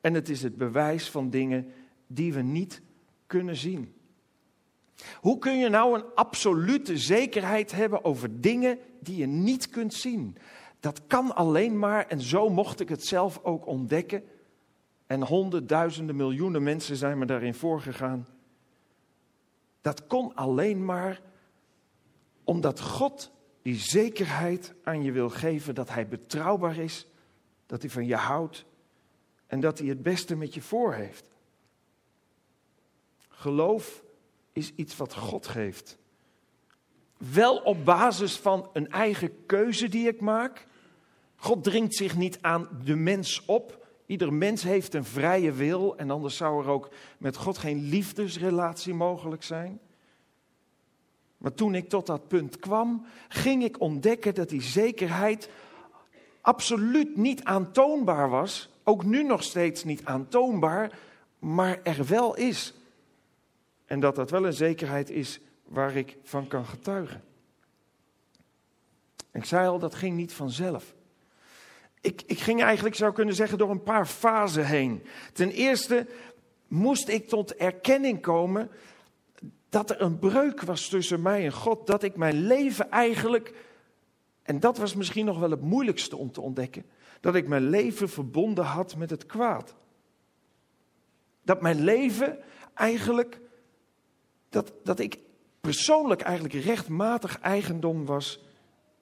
En 0.00 0.14
het 0.14 0.28
is 0.28 0.42
het 0.42 0.56
bewijs 0.56 1.10
van 1.10 1.30
dingen 1.30 1.72
die 2.06 2.32
we 2.32 2.42
niet 2.42 2.82
kunnen 3.26 3.56
zien. 3.56 3.94
Hoe 5.20 5.38
kun 5.38 5.58
je 5.58 5.68
nou 5.68 5.98
een 5.98 6.04
absolute 6.14 6.98
zekerheid 6.98 7.72
hebben 7.72 8.04
over 8.04 8.40
dingen 8.40 8.78
die 9.00 9.16
je 9.16 9.26
niet 9.26 9.70
kunt 9.70 9.94
zien? 9.94 10.36
Dat 10.80 11.06
kan 11.06 11.34
alleen 11.34 11.78
maar, 11.78 12.06
en 12.06 12.20
zo 12.20 12.48
mocht 12.48 12.80
ik 12.80 12.88
het 12.88 13.04
zelf 13.04 13.40
ook 13.42 13.66
ontdekken. 13.66 14.24
En 15.06 15.22
honderdduizenden, 15.22 16.16
miljoenen 16.16 16.62
mensen 16.62 16.96
zijn 16.96 17.18
me 17.18 17.26
daarin 17.26 17.54
voorgegaan. 17.54 18.26
Dat 19.80 20.06
kon 20.06 20.34
alleen 20.34 20.84
maar 20.84 21.20
omdat 22.44 22.80
God 22.80 23.30
die 23.66 23.78
zekerheid 23.78 24.74
aan 24.82 25.02
je 25.02 25.12
wil 25.12 25.30
geven 25.30 25.74
dat 25.74 25.88
Hij 25.88 26.08
betrouwbaar 26.08 26.76
is, 26.76 27.06
dat 27.66 27.80
Hij 27.80 27.90
van 27.90 28.06
je 28.06 28.16
houdt 28.16 28.64
en 29.46 29.60
dat 29.60 29.78
Hij 29.78 29.88
het 29.88 30.02
beste 30.02 30.36
met 30.36 30.54
je 30.54 30.62
voor 30.62 30.94
heeft. 30.94 31.30
Geloof 33.28 34.02
is 34.52 34.72
iets 34.74 34.96
wat 34.96 35.14
God 35.14 35.46
geeft. 35.46 35.98
Wel 37.16 37.56
op 37.56 37.84
basis 37.84 38.36
van 38.36 38.70
een 38.72 38.90
eigen 38.90 39.46
keuze 39.46 39.88
die 39.88 40.08
ik 40.08 40.20
maak. 40.20 40.66
God 41.36 41.64
dringt 41.64 41.94
zich 41.94 42.16
niet 42.16 42.38
aan 42.40 42.68
de 42.84 42.96
mens 42.96 43.44
op. 43.44 43.86
Ieder 44.06 44.32
mens 44.32 44.62
heeft 44.62 44.94
een 44.94 45.04
vrije 45.04 45.52
wil 45.52 45.96
en 45.96 46.10
anders 46.10 46.36
zou 46.36 46.62
er 46.62 46.70
ook 46.70 46.90
met 47.18 47.36
God 47.36 47.58
geen 47.58 47.88
liefdesrelatie 47.88 48.94
mogelijk 48.94 49.42
zijn. 49.42 49.80
Maar 51.46 51.54
toen 51.54 51.74
ik 51.74 51.88
tot 51.88 52.06
dat 52.06 52.28
punt 52.28 52.58
kwam, 52.58 53.06
ging 53.28 53.64
ik 53.64 53.80
ontdekken 53.80 54.34
dat 54.34 54.48
die 54.48 54.62
zekerheid 54.62 55.48
absoluut 56.40 57.16
niet 57.16 57.44
aantoonbaar 57.44 58.30
was. 58.30 58.70
Ook 58.84 59.04
nu 59.04 59.22
nog 59.22 59.42
steeds 59.42 59.84
niet 59.84 60.04
aantoonbaar, 60.04 60.98
maar 61.38 61.80
er 61.82 62.06
wel 62.06 62.36
is. 62.36 62.74
En 63.84 64.00
dat 64.00 64.14
dat 64.14 64.30
wel 64.30 64.46
een 64.46 64.52
zekerheid 64.52 65.10
is 65.10 65.40
waar 65.64 65.96
ik 65.96 66.16
van 66.22 66.46
kan 66.46 66.66
getuigen. 66.66 67.24
Ik 69.32 69.44
zei 69.44 69.68
al, 69.68 69.78
dat 69.78 69.94
ging 69.94 70.16
niet 70.16 70.32
vanzelf. 70.32 70.94
Ik, 72.00 72.22
ik 72.26 72.38
ging 72.38 72.62
eigenlijk, 72.62 72.94
zou 72.94 73.12
kunnen 73.12 73.34
zeggen, 73.34 73.58
door 73.58 73.70
een 73.70 73.82
paar 73.82 74.06
fasen 74.06 74.66
heen. 74.66 75.02
Ten 75.32 75.50
eerste 75.50 76.06
moest 76.66 77.08
ik 77.08 77.28
tot 77.28 77.54
erkenning 77.54 78.20
komen 78.20 78.70
dat 79.68 79.90
er 79.90 80.00
een 80.00 80.18
breuk 80.18 80.60
was 80.60 80.88
tussen 80.88 81.22
mij 81.22 81.44
en 81.44 81.52
God. 81.52 81.86
Dat 81.86 82.02
ik 82.02 82.16
mijn 82.16 82.46
leven 82.46 82.90
eigenlijk, 82.90 83.54
en 84.42 84.60
dat 84.60 84.78
was 84.78 84.94
misschien 84.94 85.24
nog 85.24 85.38
wel 85.38 85.50
het 85.50 85.60
moeilijkste 85.60 86.16
om 86.16 86.32
te 86.32 86.40
ontdekken, 86.40 86.86
dat 87.20 87.34
ik 87.34 87.48
mijn 87.48 87.68
leven 87.68 88.08
verbonden 88.08 88.64
had 88.64 88.96
met 88.96 89.10
het 89.10 89.26
kwaad. 89.26 89.74
Dat 91.42 91.60
mijn 91.60 91.80
leven 91.80 92.38
eigenlijk 92.74 93.40
dat, 94.48 94.72
dat 94.82 94.98
ik 94.98 95.18
persoonlijk 95.60 96.20
eigenlijk 96.20 96.64
rechtmatig 96.64 97.40
eigendom 97.40 98.04
was 98.04 98.44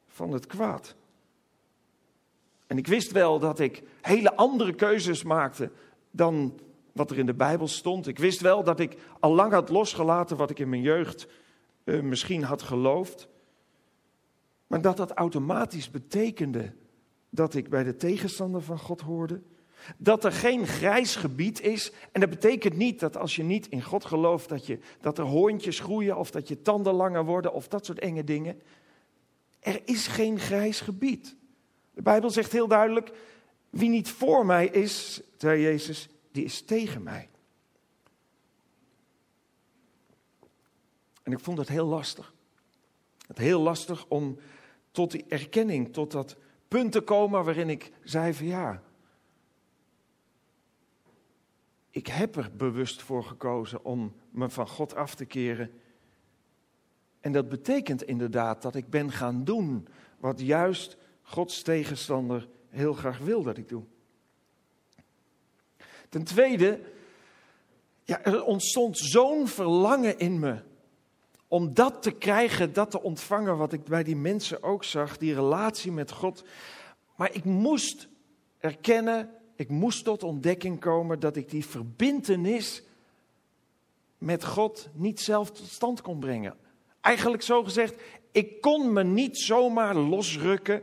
van 0.07 0.33
het 0.33 0.47
kwaad. 0.47 0.95
En 2.67 2.79
ik 2.79 2.87
wist 2.87 3.13
wel 3.13 3.39
dat 3.39 3.59
ik 3.59 3.83
hele 4.01 4.35
andere 4.37 4.75
keuzes 4.75 5.23
maakte 5.23 5.71
dan 6.11 6.61
wat 6.95 7.11
er 7.11 7.19
in 7.19 7.27
de 7.27 7.35
Bijbel 7.35 7.69
stond. 7.69 8.07
Ik 8.07 8.19
wist 8.19 8.41
wel 8.41 8.65
dat 8.65 8.81
ik 8.81 8.97
al 9.21 9.35
lang 9.35 9.53
had 9.53 9.69
losgelaten 9.69 10.37
wat 10.37 10.51
ik 10.51 10.59
in 10.59 10.69
mijn 10.69 10.83
jeugd 10.83 11.27
uh, 11.85 12.01
misschien 12.01 12.43
had 12.43 12.63
geloofd. 12.63 13.29
Maar 14.67 14.81
dat 14.81 14.97
dat 14.97 15.11
automatisch 15.11 15.91
betekende 15.91 16.73
dat 17.31 17.55
ik 17.55 17.69
bij 17.69 17.83
de 17.83 17.97
tegenstander 17.97 18.63
van 18.63 18.79
God 18.79 19.01
hoorde. 19.01 19.41
Dat 19.97 20.25
er 20.25 20.33
geen 20.33 20.67
grijs 20.67 21.17
gebied 21.17 21.61
is. 21.61 21.93
En 22.13 22.21
dat 22.21 22.31
betekent 22.31 22.77
niet 22.77 23.01
dat 23.01 23.17
als 23.17 23.37
je 23.37 23.43
niet 23.43 23.69
in 23.69 23.83
God 23.83 24.05
gelooft, 24.05 24.49
dat, 24.49 24.67
je, 24.67 24.79
dat 25.01 25.19
er 25.19 25.25
hoontjes 25.25 25.81
groeien 25.81 26.17
of 26.17 26.31
dat 26.31 26.49
je 26.49 26.63
tanden 26.63 26.95
langer 26.95 27.25
worden 27.25 27.53
of 27.53 27.69
dat 27.69 27.87
soort 27.87 27.99
enge 27.99 28.25
dingen. 28.25 28.61
Er 29.61 29.81
is 29.85 30.07
geen 30.07 30.39
grijs 30.39 30.81
gebied. 30.81 31.37
De 31.95 32.03
Bijbel 32.03 32.31
zegt 32.31 32.53
heel 32.53 32.69
duidelijk, 32.69 33.13
wie 33.71 33.89
niet 33.89 34.11
voor 34.11 34.47
mij 34.47 34.67
is, 34.67 35.21
zei 35.37 35.61
Jezus, 35.61 36.09
die 36.35 36.45
is 36.45 36.63
tegen 36.63 37.03
mij. 37.03 37.29
En 41.23 41.33
ik 41.33 41.41
vond 41.41 41.59
het 41.59 41.69
heel 41.69 41.87
lastig. 41.87 42.35
Het 43.27 43.39
heel 43.39 43.61
lastig 43.61 44.07
om 44.09 44.39
tot 44.91 45.11
die 45.11 45.25
erkenning, 45.29 45.93
tot 45.93 46.11
dat 46.11 46.37
punt 46.69 46.93
te 46.93 47.01
komen 47.01 47.45
waarin 47.45 47.69
ik 47.71 47.93
zei 48.03 48.35
van 48.35 48.47
ja, 48.47 48.83
ik 51.91 52.07
heb 52.07 52.37
er 52.37 52.57
bewust 52.57 53.03
voor 53.03 53.25
gekozen 53.25 53.85
om 53.85 54.15
me 54.31 54.51
van 54.51 54.69
God 54.69 54.95
af 54.95 55.15
te 55.15 55.25
keren. 55.25 55.81
En 57.21 57.33
dat 57.33 57.49
betekent 57.49 58.03
inderdaad 58.03 58.63
dat 58.63 58.75
ik 58.75 58.91
ben 58.91 59.13
gaan 59.13 59.45
doen 59.45 59.89
wat 60.19 60.41
juist 60.41 60.97
Gods 61.23 61.63
tegenstander 61.63 62.49
heel 62.69 62.93
graag 62.93 63.19
wil 63.19 63.43
dat 63.43 63.57
ik 63.57 63.69
doe. 63.69 63.85
Ten 66.15 66.25
tweede, 66.25 66.81
ja, 68.05 68.25
er 68.25 68.45
ontstond 68.45 68.99
zo'n 68.99 69.49
verlangen 69.49 70.19
in 70.19 70.39
me 70.39 70.63
om 71.49 71.75
dat 71.75 72.03
te 72.03 72.11
krijgen, 72.11 72.73
dat 72.73 72.91
te 72.91 73.03
ontvangen 73.03 73.57
wat 73.57 73.73
ik 73.73 73.85
bij 73.85 74.03
die 74.03 74.17
mensen 74.17 74.63
ook 74.63 74.85
zag, 74.85 75.17
die 75.17 75.35
relatie 75.35 75.93
met 75.93 76.11
God. 76.11 76.45
Maar 77.17 77.35
ik 77.35 77.45
moest 77.45 78.09
erkennen 78.59 79.31
ik 79.57 79.69
moest 79.69 80.05
tot 80.05 80.23
ontdekking 80.23 80.81
komen 80.81 81.21
dat 81.21 81.37
ik 81.37 81.51
die 81.51 81.67
verbintenis 81.67 82.83
met 84.19 84.45
God 84.45 84.89
niet 84.93 85.21
zelf 85.21 85.51
tot 85.51 85.67
stand 85.67 86.01
kon 86.01 86.19
brengen. 86.19 86.55
Eigenlijk 87.01 87.43
zo 87.43 87.63
gezegd, 87.65 87.95
ik 88.33 88.61
kon 88.61 88.93
me 88.93 89.05
niet 89.05 89.39
zomaar 89.39 89.97
losrukken 89.97 90.83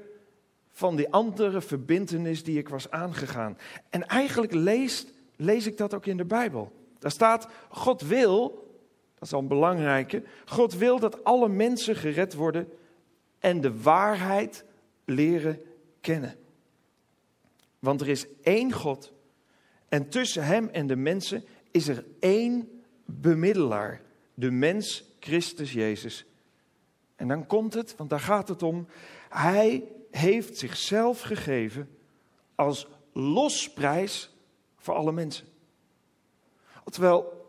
van 0.72 0.96
die 0.96 1.12
andere 1.12 1.62
verbintenis 1.62 2.44
die 2.44 2.58
ik 2.58 2.70
was 2.70 2.92
aangegaan. 2.92 3.58
En 3.90 4.08
eigenlijk 4.08 4.54
lees, 4.54 5.06
lees 5.42 5.68
ik 5.68 5.78
dat 5.78 5.94
ook 5.94 6.06
in 6.06 6.18
de 6.18 6.26
Bijbel. 6.26 6.72
Daar 7.00 7.12
staat, 7.12 7.48
God 7.70 8.02
wil, 8.02 8.50
dat 9.14 9.28
is 9.28 9.34
al 9.34 9.40
een 9.40 9.48
belangrijke, 9.48 10.24
God 10.46 10.74
wil 10.74 11.00
dat 11.00 11.24
alle 11.24 11.50
mensen 11.50 11.96
gered 11.96 12.34
worden 12.34 12.68
en 13.40 13.62
de 13.62 13.82
waarheid 13.82 14.66
leren 15.06 15.62
kennen. 16.02 16.36
Want 17.80 18.02
er 18.02 18.08
is 18.08 18.26
één 18.42 18.72
God. 18.72 19.14
En 19.90 20.10
tussen 20.10 20.44
hem 20.44 20.70
en 20.70 20.88
de 20.88 20.96
mensen 20.96 21.44
is 21.72 21.88
er 21.88 22.06
één 22.20 22.82
bemiddelaar. 23.06 24.02
De 24.34 24.52
mens 24.52 25.04
Christus 25.20 25.74
Jezus. 25.74 26.26
En 27.16 27.28
dan 27.28 27.48
komt 27.48 27.74
het, 27.74 27.96
want 27.98 28.10
daar 28.10 28.20
gaat 28.20 28.48
het 28.48 28.64
om. 28.64 28.88
Hij 29.30 29.84
heeft 30.12 30.58
zichzelf 30.58 31.22
gegeven 31.22 31.90
als 32.56 32.88
losprijs 33.14 34.32
voor 34.82 34.94
alle 34.94 35.12
mensen. 35.12 35.48
Terwijl 36.92 37.48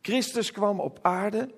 Christus 0.00 0.50
kwam 0.50 0.80
op 0.80 0.98
aarde. 1.02 1.54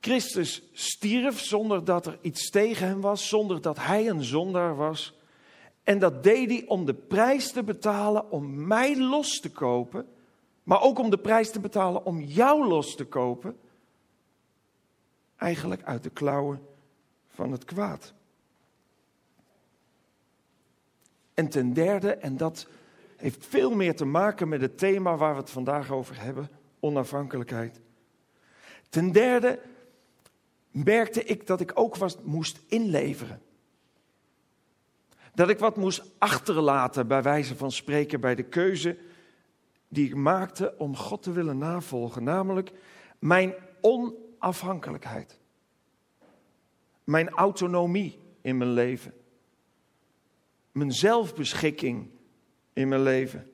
Christus 0.00 0.62
stierf 0.72 1.40
zonder 1.40 1.84
dat 1.84 2.06
er 2.06 2.18
iets 2.20 2.50
tegen 2.50 2.86
hem 2.86 3.00
was, 3.00 3.28
zonder 3.28 3.60
dat 3.60 3.78
hij 3.78 4.08
een 4.08 4.24
zondaar 4.24 4.76
was. 4.76 5.18
En 5.82 5.98
dat 5.98 6.22
deed 6.22 6.50
hij 6.50 6.64
om 6.66 6.84
de 6.84 6.94
prijs 6.94 7.52
te 7.52 7.62
betalen 7.62 8.30
om 8.30 8.66
mij 8.66 8.98
los 8.98 9.40
te 9.40 9.50
kopen, 9.50 10.08
maar 10.62 10.82
ook 10.82 10.98
om 10.98 11.10
de 11.10 11.18
prijs 11.18 11.50
te 11.50 11.60
betalen 11.60 12.04
om 12.04 12.20
jou 12.20 12.66
los 12.66 12.94
te 12.94 13.04
kopen. 13.04 13.58
Eigenlijk 15.36 15.82
uit 15.82 16.02
de 16.02 16.10
klauwen 16.10 16.66
van 17.28 17.52
het 17.52 17.64
kwaad. 17.64 18.12
En 21.34 21.48
ten 21.48 21.72
derde, 21.72 22.14
en 22.14 22.36
dat 22.36 22.66
heeft 23.20 23.46
veel 23.46 23.74
meer 23.74 23.96
te 23.96 24.04
maken 24.04 24.48
met 24.48 24.60
het 24.60 24.78
thema 24.78 25.16
waar 25.16 25.34
we 25.34 25.40
het 25.40 25.50
vandaag 25.50 25.90
over 25.90 26.22
hebben, 26.22 26.50
onafhankelijkheid. 26.80 27.80
Ten 28.88 29.12
derde, 29.12 29.60
merkte 30.70 31.24
ik 31.24 31.46
dat 31.46 31.60
ik 31.60 31.72
ook 31.74 31.96
wat 31.96 32.24
moest 32.24 32.60
inleveren. 32.66 33.42
Dat 35.34 35.48
ik 35.48 35.58
wat 35.58 35.76
moest 35.76 36.04
achterlaten, 36.18 37.06
bij 37.06 37.22
wijze 37.22 37.56
van 37.56 37.72
spreken, 37.72 38.20
bij 38.20 38.34
de 38.34 38.42
keuze 38.42 38.98
die 39.88 40.06
ik 40.06 40.14
maakte 40.14 40.74
om 40.78 40.96
God 40.96 41.22
te 41.22 41.32
willen 41.32 41.58
navolgen. 41.58 42.24
Namelijk 42.24 42.72
mijn 43.18 43.54
onafhankelijkheid. 43.80 45.38
Mijn 47.04 47.28
autonomie 47.28 48.18
in 48.40 48.58
mijn 48.58 48.72
leven. 48.72 49.14
Mijn 50.72 50.92
zelfbeschikking 50.92 52.10
in 52.72 52.88
mijn 52.88 53.02
leven. 53.02 53.50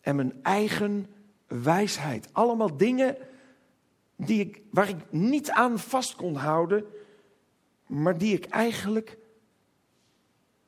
En 0.00 0.16
mijn 0.16 0.42
eigen 0.42 1.06
wijsheid. 1.46 2.28
Allemaal 2.32 2.76
dingen 2.76 3.16
die 4.16 4.40
ik, 4.40 4.62
waar 4.70 4.88
ik 4.88 5.12
niet 5.12 5.50
aan 5.50 5.78
vast 5.78 6.14
kon 6.14 6.34
houden, 6.34 6.84
maar 7.86 8.18
die 8.18 8.34
ik 8.34 8.44
eigenlijk 8.44 9.18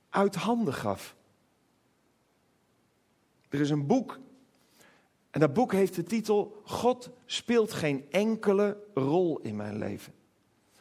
uit 0.09 0.35
handen 0.35 0.75
gaf. 0.75 1.17
Er 3.49 3.61
is 3.61 3.71
een 3.71 3.87
boek 3.87 4.19
en 5.31 5.41
dat 5.41 5.53
boek 5.53 5.73
heeft 5.73 5.95
de 5.95 6.03
titel 6.03 6.61
God 6.65 7.11
speelt 7.27 7.73
geen 7.73 8.07
enkele 8.11 8.77
rol 8.95 9.41
in 9.41 9.57
mijn 9.57 9.79
leven. 9.79 10.13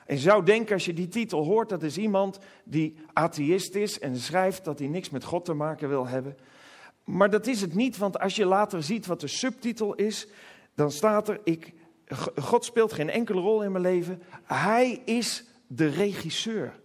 En 0.05 0.15
je 0.15 0.21
zou 0.21 0.45
denken 0.45 0.73
als 0.73 0.85
je 0.85 0.93
die 0.93 1.07
titel 1.07 1.43
hoort, 1.43 1.69
dat 1.69 1.83
is 1.83 1.97
iemand 1.97 2.39
die 2.63 2.95
atheïst 3.13 3.75
is 3.75 3.99
en 3.99 4.15
schrijft 4.15 4.65
dat 4.65 4.79
hij 4.79 4.87
niks 4.87 5.09
met 5.09 5.23
God 5.23 5.45
te 5.45 5.53
maken 5.53 5.89
wil 5.89 6.07
hebben. 6.07 6.37
Maar 7.09 7.29
dat 7.29 7.47
is 7.47 7.61
het 7.61 7.73
niet, 7.73 7.97
want 7.97 8.19
als 8.19 8.35
je 8.35 8.45
later 8.45 8.83
ziet 8.83 9.05
wat 9.05 9.19
de 9.19 9.27
subtitel 9.27 9.95
is, 9.95 10.27
dan 10.75 10.91
staat 10.91 11.29
er, 11.29 11.39
ik, 11.43 11.73
God 12.35 12.65
speelt 12.65 12.93
geen 12.93 13.09
enkele 13.09 13.41
rol 13.41 13.63
in 13.63 13.71
mijn 13.71 13.83
leven. 13.83 14.21
Hij 14.43 15.01
is 15.05 15.45
de 15.67 15.87
regisseur. 15.87 16.79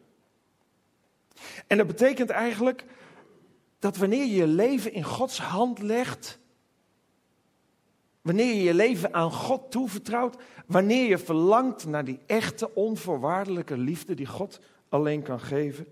En 1.66 1.76
dat 1.76 1.86
betekent 1.86 2.30
eigenlijk 2.30 2.84
dat 3.78 3.96
wanneer 3.96 4.24
je 4.24 4.34
je 4.34 4.46
leven 4.46 4.92
in 4.92 5.04
Gods 5.04 5.38
hand 5.38 5.78
legt, 5.78 6.38
wanneer 8.22 8.54
je 8.54 8.62
je 8.62 8.74
leven 8.74 9.14
aan 9.14 9.32
God 9.32 9.70
toevertrouwt, 9.70 10.36
wanneer 10.66 11.08
je 11.08 11.18
verlangt 11.18 11.86
naar 11.86 12.04
die 12.04 12.20
echte 12.26 12.74
onvoorwaardelijke 12.74 13.78
liefde 13.78 14.14
die 14.14 14.26
God 14.26 14.60
alleen 14.88 15.22
kan 15.22 15.40
geven, 15.40 15.86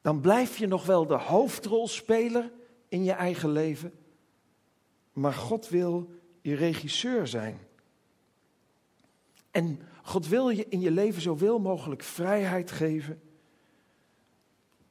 dan 0.00 0.20
blijf 0.20 0.56
je 0.56 0.66
nog 0.66 0.86
wel 0.86 1.06
de 1.06 1.18
hoofdrolspeler 1.18 2.50
in 2.94 3.04
je 3.04 3.12
eigen 3.12 3.50
leven, 3.50 3.92
maar 5.12 5.32
God 5.32 5.68
wil 5.68 6.10
je 6.40 6.54
regisseur 6.54 7.26
zijn. 7.26 7.58
En 9.50 9.80
God 10.02 10.28
wil 10.28 10.48
je 10.48 10.68
in 10.68 10.80
je 10.80 10.90
leven 10.90 11.22
zoveel 11.22 11.58
mogelijk 11.58 12.02
vrijheid 12.02 12.70
geven. 12.70 13.22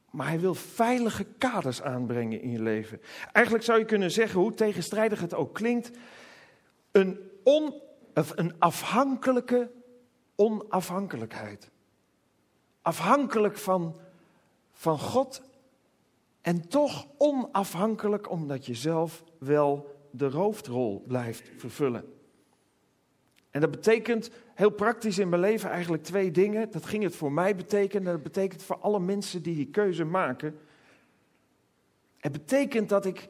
Maar 0.10 0.28
hij 0.28 0.40
wil 0.40 0.56
veilige 0.56 1.24
kaders 1.24 1.82
aanbrengen 1.82 2.42
in 2.42 2.50
je 2.50 2.62
leven. 2.62 3.02
Eigenlijk 3.32 3.66
zou 3.66 3.80
je 3.80 3.86
kunnen 3.86 4.12
zeggen, 4.12 4.40
hoe 4.40 4.54
tegenstrijdig 4.54 5.22
het 5.22 5.34
ook 5.34 5.54
klinkt, 5.54 5.92
een, 6.92 7.20
on, 7.44 7.74
een 8.14 8.60
afhankelijke 8.60 9.72
onafhankelijkheid. 10.36 11.70
Afhankelijk 12.82 13.58
van, 13.58 14.00
van 14.72 15.00
God 15.00 15.42
en 16.44 16.68
toch 16.68 17.08
onafhankelijk 17.18 18.30
omdat 18.30 18.66
je 18.66 18.74
zelf 18.74 19.24
wel 19.40 19.96
de 20.12 20.26
hoofdrol 20.26 21.04
blijft 21.08 21.52
vervullen. 21.58 22.06
En 23.50 23.62
dat 23.62 23.72
betekent 23.72 24.30
heel 24.54 24.70
praktisch 24.70 25.18
in 25.18 25.30
mijn 25.30 25.42
leven 25.42 25.70
eigenlijk 25.70 26.04
twee 26.04 26.32
dingen. 26.32 26.72
Dat 26.72 26.86
ging 26.86 27.04
het 27.04 27.16
voor 27.16 27.32
mij 27.32 27.56
betekenen, 27.56 28.14
dat 28.14 28.24
betekent 28.24 28.64
voor 28.64 28.78
alle 28.78 29.00
mensen 29.00 29.42
die 29.42 29.56
die 29.56 29.70
keuze 29.70 30.04
maken. 30.04 30.60
Het 32.20 32.32
betekent 32.32 32.90
dat 32.90 33.06
ik, 33.06 33.28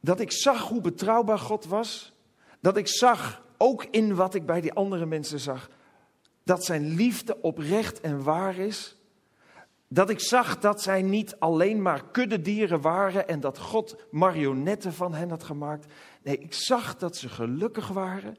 dat 0.00 0.20
ik 0.20 0.32
zag 0.32 0.68
hoe 0.68 0.80
betrouwbaar 0.80 1.38
God 1.38 1.64
was. 1.64 2.14
Dat 2.60 2.76
ik 2.76 2.88
zag, 2.88 3.42
ook 3.56 3.84
in 3.84 4.14
wat 4.14 4.34
ik 4.34 4.46
bij 4.46 4.60
die 4.60 4.72
andere 4.72 5.06
mensen 5.06 5.40
zag, 5.40 5.70
dat 6.42 6.64
zijn 6.64 6.94
liefde 6.94 7.40
oprecht 7.40 8.00
en 8.00 8.22
waar 8.22 8.58
is. 8.58 8.96
Dat 9.88 10.10
ik 10.10 10.20
zag 10.20 10.58
dat 10.58 10.82
zij 10.82 11.02
niet 11.02 11.36
alleen 11.38 11.82
maar 11.82 12.04
kuddedieren 12.10 12.80
waren 12.80 13.28
en 13.28 13.40
dat 13.40 13.58
God 13.58 13.96
marionetten 14.10 14.92
van 14.92 15.14
hen 15.14 15.30
had 15.30 15.44
gemaakt. 15.44 15.92
Nee, 16.22 16.38
ik 16.38 16.54
zag 16.54 16.96
dat 16.96 17.16
ze 17.16 17.28
gelukkig 17.28 17.88
waren 17.88 18.36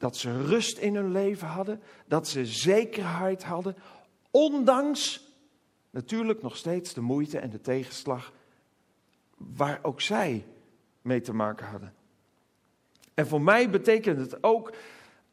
dat 0.00 0.16
ze 0.16 0.42
rust 0.42 0.78
in 0.78 0.94
hun 0.94 1.12
leven 1.12 1.48
hadden, 1.48 1.80
dat 2.06 2.28
ze 2.28 2.46
zekerheid 2.46 3.44
hadden, 3.44 3.76
ondanks 4.30 5.28
natuurlijk 5.90 6.42
nog 6.42 6.56
steeds 6.56 6.94
de 6.94 7.00
moeite 7.00 7.38
en 7.38 7.50
de 7.50 7.60
tegenslag 7.60 8.32
waar 9.36 9.78
ook 9.82 10.00
zij 10.00 10.46
mee 11.02 11.20
te 11.20 11.32
maken 11.32 11.66
hadden. 11.66 11.94
En 13.14 13.26
voor 13.26 13.42
mij 13.42 13.70
betekent 13.70 14.18
het 14.18 14.42
ook 14.42 14.74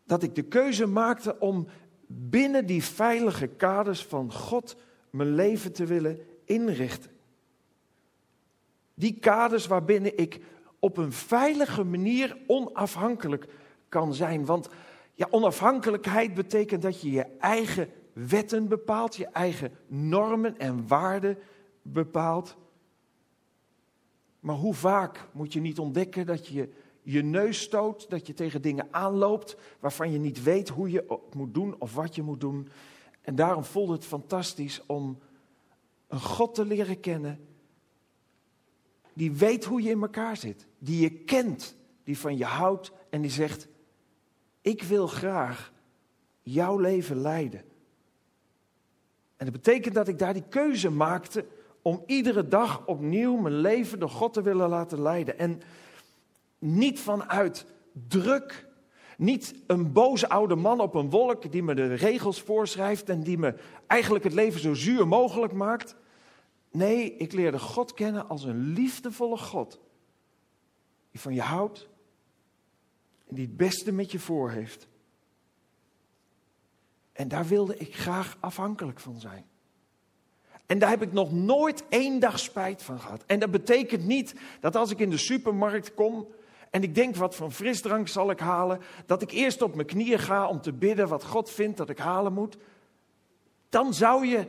dat 0.03 0.23
ik 0.23 0.35
de 0.35 0.43
keuze 0.43 0.85
maakte 0.85 1.39
om 1.39 1.67
binnen 2.07 2.65
die 2.65 2.83
veilige 2.83 3.47
kaders 3.47 4.05
van 4.05 4.33
God 4.33 4.75
mijn 5.09 5.35
leven 5.35 5.73
te 5.73 5.85
willen 5.85 6.19
inrichten. 6.45 7.11
Die 8.93 9.19
kaders 9.19 9.67
waarbinnen 9.67 10.17
ik 10.17 10.39
op 10.79 10.97
een 10.97 11.11
veilige 11.11 11.83
manier 11.83 12.37
onafhankelijk 12.47 13.47
kan 13.89 14.13
zijn. 14.13 14.45
Want 14.45 14.69
ja, 15.13 15.27
onafhankelijkheid 15.29 16.33
betekent 16.33 16.81
dat 16.81 17.01
je 17.01 17.11
je 17.11 17.25
eigen 17.39 17.89
wetten 18.13 18.67
bepaalt, 18.67 19.15
je 19.15 19.27
eigen 19.27 19.71
normen 19.87 20.57
en 20.57 20.87
waarden 20.87 21.37
bepaalt. 21.81 22.57
Maar 24.39 24.55
hoe 24.55 24.73
vaak 24.73 25.27
moet 25.31 25.53
je 25.53 25.59
niet 25.59 25.79
ontdekken 25.79 26.25
dat 26.25 26.47
je 26.47 26.69
je 27.01 27.23
neus 27.23 27.61
stoot, 27.61 28.09
dat 28.09 28.27
je 28.27 28.33
tegen 28.33 28.61
dingen 28.61 28.87
aanloopt 28.91 29.57
waarvan 29.79 30.11
je 30.11 30.17
niet 30.17 30.43
weet 30.43 30.69
hoe 30.69 30.91
je 30.91 31.05
het 31.07 31.35
moet 31.35 31.53
doen 31.53 31.75
of 31.79 31.93
wat 31.93 32.15
je 32.15 32.21
moet 32.21 32.41
doen. 32.41 32.67
En 33.27 33.35
daarom 33.35 33.63
voelt 33.63 33.89
het 33.89 34.05
fantastisch 34.05 34.81
om 34.85 35.19
een 36.07 36.21
God 36.21 36.55
te 36.55 36.65
leren 36.65 36.99
kennen 36.99 37.47
die 39.13 39.31
weet 39.31 39.65
hoe 39.65 39.81
je 39.81 39.89
in 39.89 40.01
elkaar 40.01 40.37
zit, 40.37 40.67
die 40.79 41.01
je 41.01 41.09
kent, 41.09 41.75
die 42.03 42.17
van 42.17 42.37
je 42.37 42.45
houdt 42.45 42.91
en 43.09 43.21
die 43.21 43.31
zegt: 43.31 43.67
ik 44.61 44.83
wil 44.83 45.07
graag 45.07 45.73
jouw 46.41 46.77
leven 46.77 47.21
leiden. 47.21 47.59
En 49.37 49.45
dat 49.45 49.51
betekent 49.51 49.95
dat 49.95 50.07
ik 50.07 50.19
daar 50.19 50.33
die 50.33 50.47
keuze 50.49 50.89
maakte 50.89 51.45
om 51.81 52.03
iedere 52.05 52.47
dag 52.47 52.85
opnieuw 52.85 53.35
mijn 53.35 53.59
leven 53.59 53.99
door 53.99 54.09
God 54.09 54.33
te 54.33 54.41
willen 54.41 54.69
laten 54.69 55.01
leiden. 55.01 55.39
En 55.39 55.61
niet 56.59 56.99
vanuit 56.99 57.65
druk, 58.07 58.66
niet 59.17 59.55
een 59.67 59.91
boze 59.91 60.29
oude 60.29 60.55
man 60.55 60.79
op 60.79 60.93
een 60.93 61.09
wolk 61.09 61.51
die 61.51 61.63
me 61.63 61.73
de 61.75 61.93
regels 61.93 62.41
voorschrijft 62.41 63.09
en 63.09 63.23
die 63.23 63.37
me 63.37 63.55
eigenlijk 63.87 64.23
het 64.23 64.33
leven 64.33 64.59
zo 64.59 64.73
zuur 64.73 65.07
mogelijk 65.07 65.53
maakt. 65.53 65.95
Nee, 66.71 67.15
ik 67.15 67.31
leerde 67.31 67.59
God 67.59 67.93
kennen 67.93 68.29
als 68.29 68.43
een 68.43 68.73
liefdevolle 68.73 69.37
God. 69.37 69.79
Die 71.11 71.21
van 71.21 71.33
je 71.33 71.41
houdt, 71.41 71.87
en 73.27 73.35
die 73.35 73.45
het 73.45 73.57
beste 73.57 73.91
met 73.91 74.11
je 74.11 74.19
voor 74.19 74.51
heeft. 74.51 74.87
En 77.11 77.27
daar 77.27 77.45
wilde 77.45 77.77
ik 77.77 77.95
graag 77.95 78.37
afhankelijk 78.39 78.99
van 78.99 79.19
zijn. 79.19 79.45
En 80.65 80.79
daar 80.79 80.89
heb 80.89 81.01
ik 81.01 81.11
nog 81.11 81.31
nooit 81.31 81.83
één 81.89 82.19
dag 82.19 82.39
spijt 82.39 82.81
van 82.81 82.99
gehad. 82.99 83.23
En 83.25 83.39
dat 83.39 83.51
betekent 83.51 84.05
niet 84.05 84.35
dat 84.59 84.75
als 84.75 84.91
ik 84.91 84.99
in 84.99 85.09
de 85.09 85.17
supermarkt 85.17 85.93
kom 85.93 86.27
en 86.69 86.83
ik 86.83 86.95
denk 86.95 87.15
wat 87.15 87.35
van 87.35 87.51
frisdrank 87.51 88.07
zal 88.07 88.29
ik 88.29 88.39
halen, 88.39 88.79
dat 89.05 89.21
ik 89.21 89.31
eerst 89.31 89.61
op 89.61 89.75
mijn 89.75 89.87
knieën 89.87 90.19
ga 90.19 90.47
om 90.47 90.61
te 90.61 90.73
bidden 90.73 91.07
wat 91.07 91.23
God 91.23 91.49
vindt 91.49 91.77
dat 91.77 91.89
ik 91.89 91.97
halen 91.97 92.33
moet. 92.33 92.57
Dan 93.69 93.93
zou 93.93 94.25
je, 94.25 94.47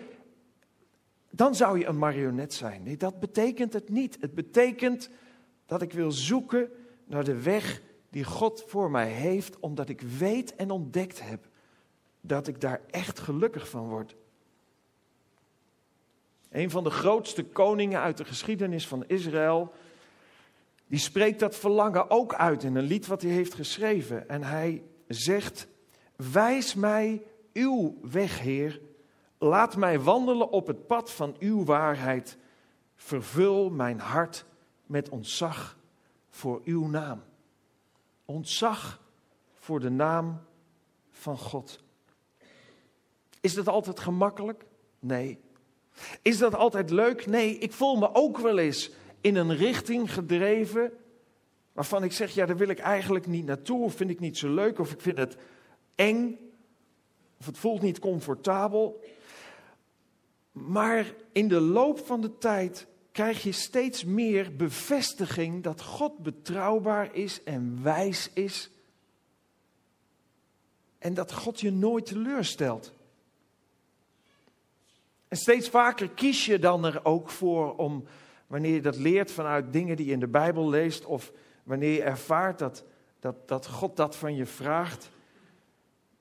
dan 1.31 1.55
zou 1.55 1.79
je 1.79 1.87
een 1.87 1.99
marionet 1.99 2.55
zijn. 2.55 2.83
Nee, 2.83 2.97
dat 2.97 3.21
betekent 3.21 3.73
het 3.73 3.89
niet. 3.89 4.17
Het 4.21 4.35
betekent 4.35 5.11
dat 5.67 5.83
ik 5.83 5.93
wil 5.93 6.13
zoeken 6.13 6.71
naar 7.05 7.25
de 7.25 7.43
weg 7.43 7.83
die 8.11 8.25
God 8.25 8.65
voor 8.67 8.91
mij 8.91 9.09
heeft, 9.09 9.59
omdat 9.61 9.89
ik 9.89 10.01
weet 10.01 10.57
en 10.57 10.71
ontdekt 10.71 11.21
heb 11.23 11.49
dat 12.21 12.47
ik 12.47 12.61
daar 12.61 12.81
echt 12.91 13.19
gelukkig 13.19 13.69
van 13.69 13.89
word. 13.89 14.17
Een 16.51 16.71
van 16.71 16.85
de 16.85 16.91
grootste 16.91 17.45
koningen 17.45 18.01
uit 18.01 18.17
de 18.17 18.25
geschiedenis 18.25 18.87
van 18.87 19.05
Israël, 19.07 19.73
die 20.89 20.99
spreekt 20.99 21.41
dat 21.41 21.57
verlangen 21.57 22.11
ook 22.11 22.35
uit 22.35 22.63
in 22.63 22.77
een 22.77 22.85
lied 22.85 23.07
wat 23.07 23.23
hij 23.23 23.31
heeft 23.31 23.55
geschreven. 23.55 24.29
En 24.29 24.43
hij 24.43 24.83
zegt, 25.07 25.67
wijs 26.17 26.75
mij 26.75 27.23
uw 27.53 27.99
weg, 28.03 28.41
Heer. 28.41 28.81
Laat 29.39 29.77
mij 29.77 30.01
wandelen 30.01 30.51
op 30.51 30.67
het 30.67 30.87
pad 30.87 31.11
van 31.11 31.37
uw 31.39 31.65
waarheid. 31.65 32.39
Vervul 32.97 33.71
mijn 33.71 34.01
hart 34.01 34.45
met 34.87 35.09
ontzag 35.09 35.79
voor 36.31 36.61
uw 36.65 36.87
naam 36.87 37.23
ontzag 38.29 39.01
voor 39.55 39.81
de 39.81 39.91
naam 39.91 40.41
van 41.11 41.39
God. 41.39 41.81
Is 43.41 43.55
dat 43.55 43.69
altijd 43.69 44.01
gemakkelijk? 44.01 44.65
Nee. 44.99 45.41
Is 46.23 46.39
dat 46.39 46.55
altijd 46.55 46.91
leuk? 46.91 47.27
Nee, 47.27 47.59
ik 47.59 47.73
voel 47.73 47.97
me 47.97 48.15
ook 48.15 48.39
wel 48.39 48.59
eens 48.59 48.91
in 49.21 49.37
een 49.37 49.57
richting 49.57 50.13
gedreven 50.13 50.93
waarvan 51.73 52.05
ik 52.05 52.13
zeg, 52.13 52.35
ja, 52.35 52.47
daar 52.47 52.57
wil 52.57 52.69
ik 52.69 52.79
eigenlijk 52.79 53.27
niet 53.27 53.45
naartoe, 53.45 53.85
of 53.85 53.95
vind 53.95 54.11
ik 54.11 54.21
niet 54.21 54.39
zo 54.39 54.55
leuk, 54.55 54.79
of 54.79 54.93
ik 54.93 55.01
vind 55.01 55.19
het 55.19 55.37
eng, 55.95 56.39
of 57.39 57.47
het 57.47 57.59
voelt 57.59 57.83
niet 57.83 57.99
comfortabel. 57.99 59.05
Maar 60.53 61.15
in 61.33 61.49
de 61.49 61.61
loop 61.61 62.07
van 62.07 62.21
de 62.21 62.39
tijd 62.39 62.87
krijg 63.13 63.43
je 63.43 63.53
steeds 63.53 64.05
meer 64.05 64.57
bevestiging 64.57 65.63
dat 65.63 65.83
God 65.83 66.19
betrouwbaar 66.19 67.15
is 67.15 67.43
en 67.43 67.83
wijs 67.83 68.31
is. 68.33 68.71
En 70.99 71.15
dat 71.15 71.33
God 71.33 71.61
je 71.61 71.71
nooit 71.71 72.07
teleurstelt. 72.07 72.93
En 75.29 75.37
steeds 75.37 75.69
vaker 75.69 76.09
kies 76.09 76.47
je 76.47 76.59
dan 76.59 76.85
er 76.85 77.05
ook 77.05 77.31
voor 77.31 77.77
om, 77.77 78.05
wanneer 78.49 78.75
je 78.75 78.81
dat 78.81 78.97
leert 78.97 79.31
vanuit 79.31 79.73
dingen 79.73 79.97
die 79.97 80.07
je 80.07 80.13
in 80.13 80.21
de 80.21 80.29
Bijbel 80.29 80.69
leest, 80.69 81.05
of 81.05 81.33
wanneer 81.63 81.93
je 81.93 82.03
ervaart 82.03 82.59
dat, 82.59 82.85
dat, 83.21 83.49
dat 83.49 83.67
God 83.67 83.97
dat 83.97 84.17
van 84.17 84.35
je 84.35 84.47
vraagt, 84.47 85.11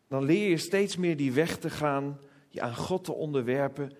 dan 0.08 0.24
leer 0.24 0.50
je 0.50 0.58
steeds 0.58 0.98
meer 0.98 1.18
die 1.18 1.32
weg 1.32 1.58
te 1.58 1.70
gaan, 1.70 2.20
je 2.50 2.62
aan 2.62 2.76
God 2.76 3.04
te 3.04 3.14
onderwerpen. 3.14 3.92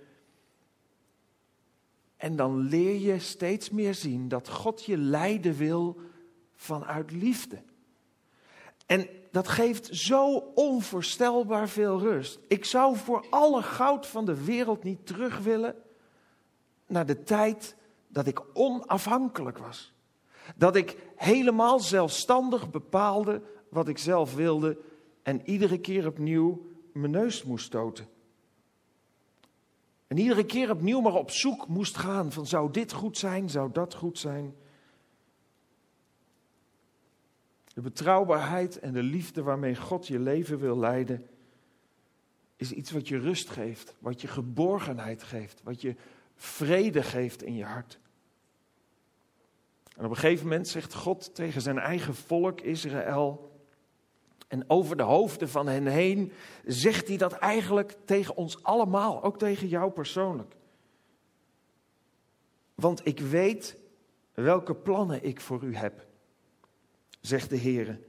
En 2.18 2.36
dan 2.36 2.58
leer 2.58 3.00
je 3.00 3.20
steeds 3.20 3.70
meer 3.70 3.94
zien 3.94 4.28
dat 4.28 4.50
God 4.50 4.86
je 4.86 4.98
leiden 4.98 5.56
wil 5.56 6.00
vanuit 6.56 7.12
liefde. 7.12 7.62
En 8.86 9.08
dat 9.32 9.48
geeft 9.48 9.96
zo 9.96 10.36
onvoorstelbaar 10.56 11.70
veel 11.70 12.00
rust. 12.00 12.40
Ik 12.48 12.66
zou 12.66 12.96
voor 12.96 13.26
alle 13.30 13.62
goud 13.62 14.08
van 14.08 14.26
de 14.26 14.44
wereld 14.44 14.84
niet 14.84 15.06
terug 15.06 15.40
willen 15.40 15.76
naar 16.88 17.06
de 17.06 17.24
tijd 17.24 17.76
dat 18.08 18.28
ik 18.28 18.42
onafhankelijk 18.54 19.58
was. 19.58 19.94
Dat 20.56 20.76
ik 20.76 20.98
helemaal 21.16 21.80
zelfstandig 21.80 22.70
bepaalde 22.70 23.42
wat 23.70 23.88
ik 23.88 23.98
zelf 23.98 24.36
wilde 24.36 24.78
en 25.24 25.42
iedere 25.50 25.80
keer 25.80 26.08
opnieuw 26.08 26.66
mijn 26.94 27.12
neus 27.12 27.44
moest 27.44 27.66
stoten. 27.66 28.08
En 30.08 30.18
iedere 30.18 30.46
keer 30.46 30.72
opnieuw 30.72 31.02
maar 31.02 31.14
op 31.14 31.32
zoek 31.32 31.68
moest 31.68 31.98
gaan 31.98 32.32
van 32.32 32.46
zou 32.46 32.72
dit 32.72 32.92
goed 32.92 33.18
zijn, 33.18 33.50
zou 33.50 33.72
dat 33.72 33.94
goed 33.94 34.20
zijn. 34.20 34.56
De 37.74 37.82
betrouwbaarheid 37.82 38.80
en 38.80 38.94
de 38.94 39.04
liefde 39.04 39.44
waarmee 39.44 39.76
God 39.76 40.08
je 40.08 40.20
leven 40.20 40.60
wil 40.60 40.78
leiden, 40.78 41.28
is 42.56 42.72
iets 42.72 42.92
wat 42.92 43.08
je 43.08 43.18
rust 43.18 43.50
geeft, 43.50 43.96
wat 44.00 44.22
je 44.22 44.28
geborgenheid 44.28 45.24
geeft, 45.24 45.62
wat 45.64 45.82
je 45.82 45.96
vrede 46.38 47.04
geeft 47.04 47.44
in 47.44 47.56
je 47.56 47.64
hart. 47.64 48.00
En 49.96 50.06
op 50.06 50.10
een 50.10 50.18
gegeven 50.18 50.48
moment 50.48 50.68
zegt 50.68 50.94
God 50.94 51.36
tegen 51.36 51.62
zijn 51.62 51.80
eigen 51.80 52.16
volk 52.16 52.62
Israël, 52.62 53.48
en 54.48 54.70
over 54.70 54.98
de 54.98 55.04
hoofden 55.04 55.50
van 55.50 55.68
hen 55.68 55.88
heen 55.88 56.32
zegt 56.66 57.08
hij 57.08 57.18
dat 57.18 57.34
eigenlijk 57.34 57.96
tegen 58.06 58.36
ons 58.36 58.64
allemaal, 58.64 59.24
ook 59.24 59.38
tegen 59.38 59.68
jou 59.68 59.92
persoonlijk. 59.92 60.56
Want 62.76 63.08
ik 63.08 63.20
weet 63.20 63.78
welke 64.34 64.76
plannen 64.76 65.24
ik 65.24 65.42
voor 65.42 65.64
u 65.64 65.76
heb, 65.76 66.06
zegt 67.22 67.50
de 67.50 67.56
Heer. 67.56 68.00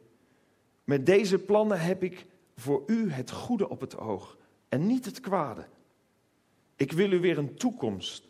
Met 0.84 1.06
deze 1.06 1.38
plannen 1.38 1.80
heb 1.80 2.02
ik 2.02 2.26
voor 2.56 2.82
u 2.86 3.10
het 3.10 3.30
goede 3.30 3.68
op 3.68 3.80
het 3.80 3.98
oog 3.98 4.36
en 4.68 4.86
niet 4.86 5.04
het 5.04 5.20
kwade. 5.20 5.66
Ik 6.78 6.92
wil 6.92 7.12
u 7.12 7.20
weer 7.20 7.38
een 7.38 7.54
toekomst 7.54 8.28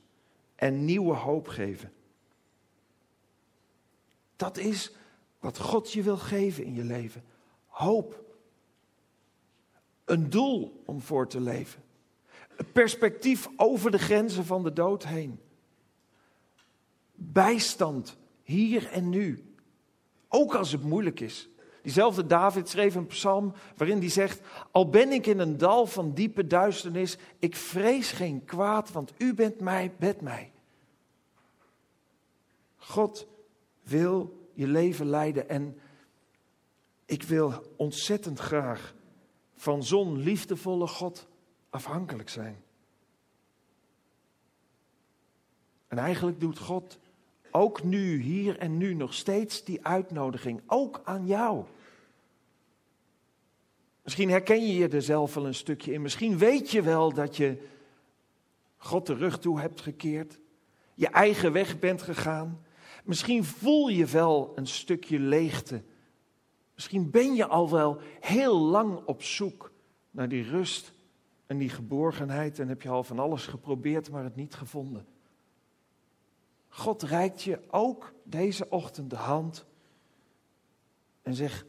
en 0.54 0.84
nieuwe 0.84 1.14
hoop 1.14 1.48
geven. 1.48 1.92
Dat 4.37 4.56
is 4.56 4.92
wat 5.38 5.58
God 5.58 5.92
je 5.92 6.02
wil 6.02 6.16
geven 6.16 6.64
in 6.64 6.74
je 6.74 6.84
leven. 6.84 7.24
Hoop. 7.66 8.24
Een 10.04 10.30
doel 10.30 10.82
om 10.84 11.00
voor 11.00 11.28
te 11.28 11.40
leven. 11.40 11.82
Een 12.56 12.72
perspectief 12.72 13.48
over 13.56 13.90
de 13.90 13.98
grenzen 13.98 14.44
van 14.44 14.62
de 14.62 14.72
dood 14.72 15.04
heen. 15.04 15.40
Bijstand 17.14 18.16
hier 18.42 18.90
en 18.90 19.08
nu. 19.08 19.54
Ook 20.28 20.54
als 20.54 20.72
het 20.72 20.82
moeilijk 20.82 21.20
is. 21.20 21.48
Diezelfde 21.88 22.27
David 22.27 22.68
schreef 22.68 22.94
een 22.94 23.07
psalm 23.07 23.53
waarin 23.77 23.98
hij 23.98 24.09
zegt: 24.09 24.40
Al 24.70 24.88
ben 24.88 25.12
ik 25.12 25.27
in 25.27 25.38
een 25.38 25.57
dal 25.57 25.87
van 25.87 26.14
diepe 26.14 26.46
duisternis, 26.46 27.18
ik 27.38 27.57
vrees 27.57 28.12
geen 28.12 28.44
kwaad, 28.44 28.92
want 28.92 29.12
u 29.18 29.35
bent 29.35 29.61
mij, 29.61 29.92
met 29.98 30.20
mij. 30.20 30.53
God 32.77 33.27
wil 33.83 34.46
je 34.55 34.66
leven 34.66 35.07
leiden 35.07 35.48
en 35.48 35.79
ik 37.05 37.22
wil 37.22 37.53
ontzettend 37.77 38.38
graag 38.38 38.94
van 39.55 39.83
zo'n 39.83 40.18
liefdevolle 40.18 40.87
God 40.87 41.29
afhankelijk 41.70 42.29
zijn. 42.29 42.62
En 45.87 45.98
eigenlijk 45.98 46.40
doet 46.40 46.59
God 46.59 46.98
ook 47.51 47.83
nu, 47.83 48.20
hier 48.20 48.59
en 48.59 48.77
nu, 48.77 48.94
nog 48.94 49.14
steeds 49.14 49.64
die 49.64 49.87
uitnodiging, 49.87 50.61
ook 50.66 51.01
aan 51.05 51.27
jou. 51.27 51.64
Misschien 54.08 54.30
herken 54.30 54.66
je 54.66 54.74
je 54.74 54.88
er 54.88 55.02
zelf 55.02 55.34
wel 55.34 55.46
een 55.46 55.54
stukje 55.54 55.92
in. 55.92 56.02
Misschien 56.02 56.38
weet 56.38 56.70
je 56.70 56.82
wel 56.82 57.12
dat 57.12 57.36
je 57.36 57.66
God 58.76 59.06
de 59.06 59.14
rug 59.14 59.38
toe 59.38 59.60
hebt 59.60 59.80
gekeerd, 59.80 60.38
je 60.94 61.08
eigen 61.08 61.52
weg 61.52 61.78
bent 61.78 62.02
gegaan. 62.02 62.64
Misschien 63.04 63.44
voel 63.44 63.88
je 63.88 64.06
wel 64.06 64.52
een 64.54 64.66
stukje 64.66 65.18
leegte 65.18 65.82
Misschien 66.78 67.10
ben 67.10 67.34
je 67.34 67.46
al 67.46 67.70
wel 67.70 68.00
heel 68.20 68.58
lang 68.58 69.04
op 69.04 69.22
zoek 69.22 69.72
naar 70.10 70.28
die 70.28 70.42
rust 70.42 70.92
en 71.46 71.58
die 71.58 71.68
geborgenheid 71.68 72.58
en 72.58 72.68
heb 72.68 72.82
je 72.82 72.88
al 72.88 73.04
van 73.04 73.18
alles 73.18 73.46
geprobeerd, 73.46 74.10
maar 74.10 74.24
het 74.24 74.36
niet 74.36 74.54
gevonden. 74.54 75.06
God 76.68 77.02
reikt 77.02 77.42
je 77.42 77.60
ook 77.70 78.12
deze 78.24 78.70
ochtend 78.70 79.10
de 79.10 79.16
hand 79.16 79.66
en 81.22 81.34
zegt: 81.34 81.64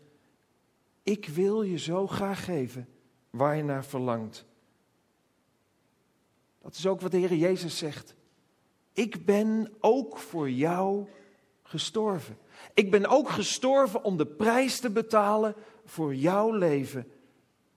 Ik 1.09 1.27
wil 1.27 1.61
je 1.61 1.77
zo 1.77 2.07
graag 2.07 2.43
geven 2.43 2.89
waar 3.29 3.55
je 3.55 3.63
naar 3.63 3.85
verlangt. 3.85 4.45
Dat 6.61 6.75
is 6.75 6.87
ook 6.87 7.01
wat 7.01 7.11
de 7.11 7.17
Heer 7.17 7.33
Jezus 7.33 7.77
zegt. 7.77 8.15
Ik 8.93 9.25
ben 9.25 9.73
ook 9.79 10.17
voor 10.17 10.49
jou 10.49 11.07
gestorven. 11.63 12.37
Ik 12.73 12.91
ben 12.91 13.05
ook 13.05 13.29
gestorven 13.29 14.03
om 14.03 14.17
de 14.17 14.25
prijs 14.25 14.79
te 14.79 14.89
betalen 14.89 15.55
voor 15.85 16.15
jouw 16.15 16.51
leven 16.51 17.11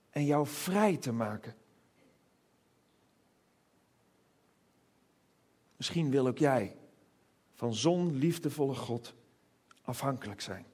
en 0.09 0.25
jou 0.25 0.47
vrij 0.47 0.97
te 0.97 1.11
maken. 1.11 1.55
Misschien 5.77 6.09
wil 6.09 6.27
ook 6.27 6.37
jij 6.37 6.77
van 7.53 7.73
zo'n 7.73 8.15
liefdevolle 8.15 8.75
God 8.75 9.13
afhankelijk 9.81 10.41
zijn. 10.41 10.65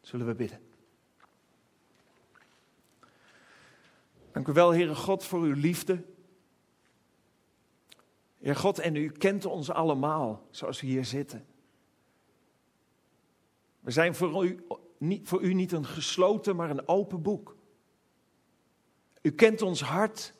Zullen 0.00 0.26
we 0.26 0.34
bidden? 0.34 0.65
Dank 4.36 4.48
u 4.48 4.52
wel, 4.52 4.72
Heere 4.72 4.94
God, 4.94 5.24
voor 5.24 5.40
uw 5.40 5.54
liefde. 5.54 6.04
Heer 8.38 8.56
God, 8.56 8.78
en 8.78 8.96
u 8.96 9.10
kent 9.10 9.44
ons 9.44 9.70
allemaal 9.70 10.46
zoals 10.50 10.80
we 10.80 10.86
hier 10.86 11.04
zitten. 11.04 11.46
We 13.80 13.90
zijn 13.90 14.14
voor 14.14 14.46
u, 14.46 14.66
niet, 14.98 15.28
voor 15.28 15.42
u 15.42 15.54
niet 15.54 15.72
een 15.72 15.84
gesloten, 15.84 16.56
maar 16.56 16.70
een 16.70 16.88
open 16.88 17.22
boek. 17.22 17.56
U 19.22 19.30
kent 19.30 19.62
ons 19.62 19.80
hart. 19.80 20.34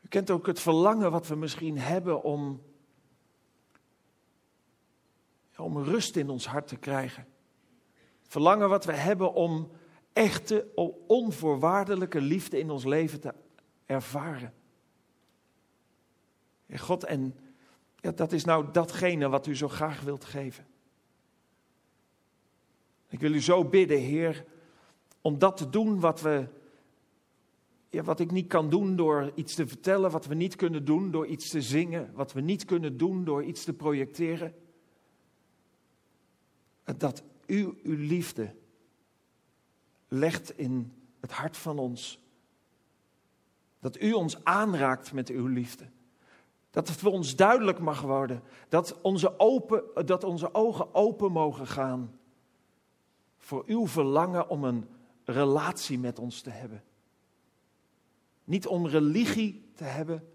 U 0.00 0.08
kent 0.08 0.30
ook 0.30 0.46
het 0.46 0.60
verlangen 0.60 1.10
wat 1.10 1.26
we 1.26 1.34
misschien 1.36 1.78
hebben 1.78 2.22
om, 2.22 2.62
om 5.56 5.82
rust 5.82 6.16
in 6.16 6.30
ons 6.30 6.46
hart 6.46 6.66
te 6.66 6.76
krijgen. 6.76 7.26
Verlangen 8.22 8.68
wat 8.68 8.84
we 8.84 8.92
hebben 8.92 9.32
om 9.32 9.70
echte, 10.14 10.66
onvoorwaardelijke 11.06 12.20
liefde 12.20 12.58
in 12.58 12.70
ons 12.70 12.84
leven 12.84 13.20
te 13.20 13.34
ervaren. 13.86 14.54
Ja, 16.66 16.76
God, 16.76 17.04
en 17.04 17.34
ja, 17.96 18.10
dat 18.10 18.32
is 18.32 18.44
nou 18.44 18.70
datgene 18.72 19.28
wat 19.28 19.46
u 19.46 19.56
zo 19.56 19.68
graag 19.68 20.00
wilt 20.00 20.24
geven. 20.24 20.66
Ik 23.08 23.20
wil 23.20 23.34
u 23.34 23.40
zo 23.40 23.64
bidden, 23.64 23.98
Heer, 23.98 24.44
om 25.20 25.38
dat 25.38 25.56
te 25.56 25.70
doen 25.70 26.00
wat 26.00 26.20
we. 26.20 26.46
Wat 27.90 28.20
ik 28.20 28.30
niet 28.30 28.46
kan 28.46 28.70
doen 28.70 28.96
door 28.96 29.32
iets 29.34 29.54
te 29.54 29.66
vertellen, 29.66 30.10
wat 30.10 30.26
we 30.26 30.34
niet 30.34 30.56
kunnen 30.56 30.84
doen 30.84 31.10
door 31.10 31.26
iets 31.26 31.48
te 31.48 31.62
zingen, 31.62 32.10
wat 32.14 32.32
we 32.32 32.40
niet 32.40 32.64
kunnen 32.64 32.96
doen 32.96 33.24
door 33.24 33.44
iets 33.44 33.64
te 33.64 33.72
projecteren. 33.72 34.54
Dat 36.96 37.22
u 37.46 37.78
uw 37.82 37.96
liefde 37.96 38.54
legt 40.14 40.58
in 40.58 40.92
het 41.20 41.32
hart 41.32 41.56
van 41.56 41.78
ons. 41.78 42.22
Dat 43.80 44.00
u 44.00 44.12
ons 44.12 44.44
aanraakt 44.44 45.12
met 45.12 45.28
uw 45.28 45.46
liefde. 45.46 45.84
Dat 46.70 46.88
het 46.88 46.96
voor 46.96 47.12
ons 47.12 47.36
duidelijk 47.36 47.78
mag 47.78 48.00
worden. 48.00 48.42
Dat 48.68 49.00
onze, 49.00 49.38
open, 49.38 50.06
dat 50.06 50.24
onze 50.24 50.54
ogen 50.54 50.94
open 50.94 51.32
mogen 51.32 51.66
gaan. 51.66 52.18
Voor 53.38 53.62
uw 53.66 53.86
verlangen 53.86 54.48
om 54.48 54.64
een 54.64 54.88
relatie 55.24 55.98
met 55.98 56.18
ons 56.18 56.40
te 56.40 56.50
hebben. 56.50 56.82
Niet 58.44 58.66
om 58.66 58.86
religie 58.86 59.70
te 59.74 59.84
hebben, 59.84 60.28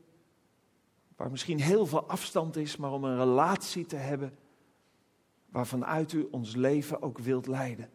waar 1.15 1.31
misschien 1.31 1.59
heel 1.59 1.85
veel 1.85 2.07
afstand 2.07 2.55
is, 2.55 2.77
maar 2.77 2.91
om 2.91 3.03
een 3.03 3.17
relatie 3.17 3.85
te 3.85 3.95
hebben 3.95 4.37
waarvan 5.49 5.85
uit 5.85 6.11
u 6.11 6.27
ons 6.31 6.55
leven 6.55 7.01
ook 7.01 7.17
wilt 7.17 7.47
leiden. 7.47 7.89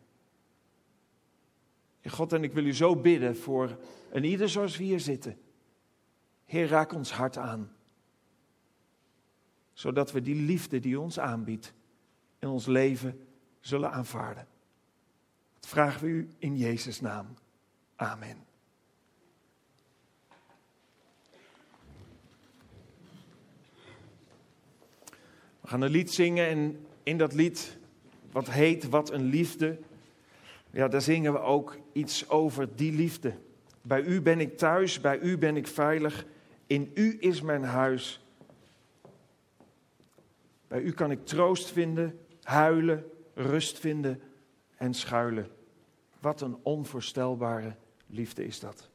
God, 2.10 2.32
en 2.32 2.44
ik 2.44 2.52
wil 2.52 2.64
u 2.64 2.74
zo 2.74 2.96
bidden 2.96 3.36
voor 3.36 3.78
een 4.10 4.24
ieder 4.24 4.48
zoals 4.48 4.76
we 4.76 4.84
hier 4.84 5.00
zitten. 5.00 5.38
Heer, 6.44 6.66
raak 6.66 6.92
ons 6.92 7.12
hart 7.12 7.36
aan. 7.36 7.72
Zodat 9.72 10.12
we 10.12 10.22
die 10.22 10.34
liefde 10.34 10.80
die 10.80 10.92
u 10.92 10.96
ons 10.96 11.18
aanbiedt 11.18 11.72
in 12.38 12.48
ons 12.48 12.66
leven 12.66 13.26
zullen 13.60 13.90
aanvaarden. 13.92 14.46
Dat 15.60 15.68
vragen 15.68 16.00
we 16.00 16.06
u 16.06 16.28
in 16.38 16.56
Jezus' 16.56 17.00
naam. 17.00 17.26
Amen. 17.96 18.44
We 25.60 25.70
gaan 25.70 25.80
een 25.80 25.90
lied 25.90 26.12
zingen 26.12 26.46
en 26.48 26.86
in 27.02 27.18
dat 27.18 27.32
lied, 27.32 27.76
wat 28.32 28.50
heet 28.50 28.88
Wat 28.88 29.10
een 29.10 29.24
liefde, 29.24 29.78
ja, 30.74 30.88
daar 30.88 31.02
zingen 31.02 31.32
we 31.32 31.38
ook 31.38 31.78
iets 31.92 32.28
over 32.28 32.76
die 32.76 32.92
liefde. 32.92 33.34
Bij 33.82 34.02
u 34.02 34.20
ben 34.20 34.40
ik 34.40 34.58
thuis, 34.58 35.00
bij 35.00 35.18
u 35.18 35.38
ben 35.38 35.56
ik 35.56 35.66
veilig, 35.66 36.26
in 36.66 36.90
u 36.94 37.16
is 37.20 37.40
mijn 37.40 37.64
huis. 37.64 38.24
Bij 40.68 40.80
u 40.80 40.92
kan 40.92 41.10
ik 41.10 41.26
troost 41.26 41.70
vinden, 41.72 42.18
huilen, 42.42 43.04
rust 43.34 43.78
vinden 43.78 44.22
en 44.76 44.94
schuilen. 44.94 45.48
Wat 46.20 46.40
een 46.40 46.56
onvoorstelbare 46.62 47.74
liefde 48.06 48.44
is 48.46 48.60
dat. 48.60 48.90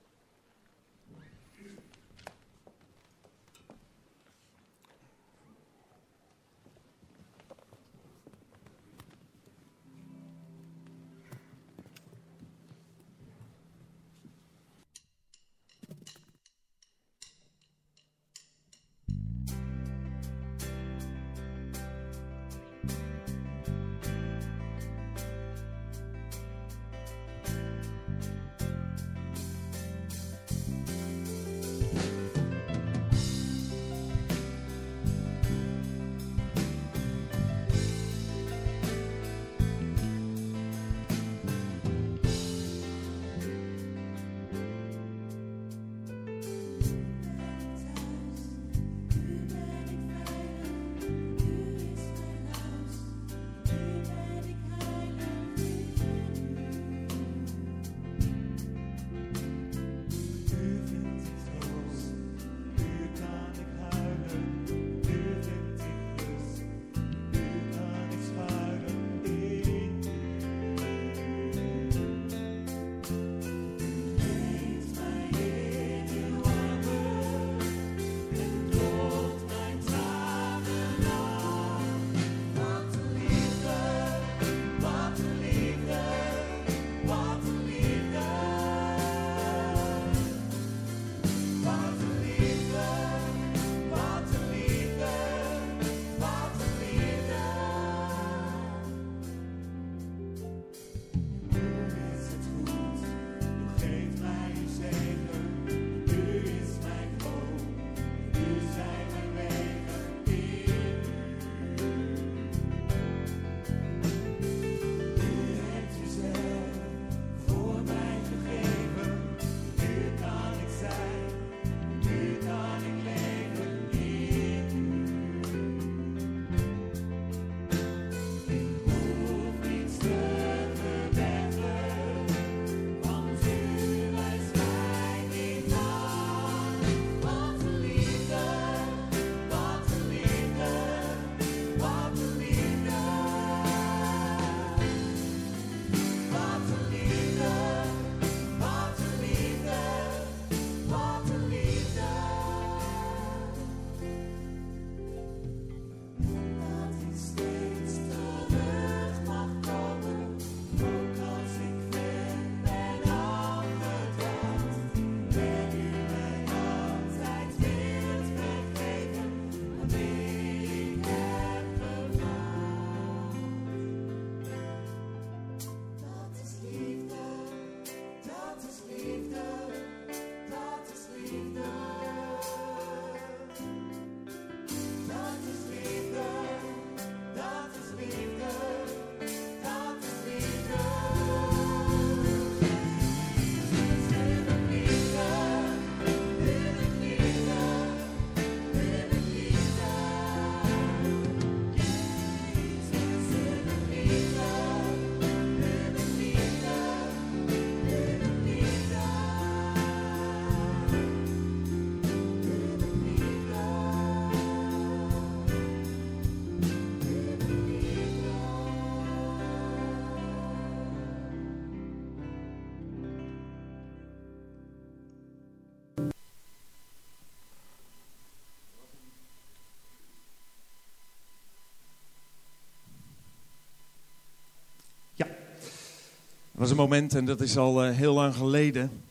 Er 236.59 236.65
was 236.65 236.73
een 236.73 236.81
moment, 236.81 237.15
en 237.15 237.25
dat 237.25 237.41
is 237.41 237.57
al 237.57 237.85
uh, 237.85 237.95
heel 237.95 238.13
lang 238.13 238.35
geleden, 238.35 239.03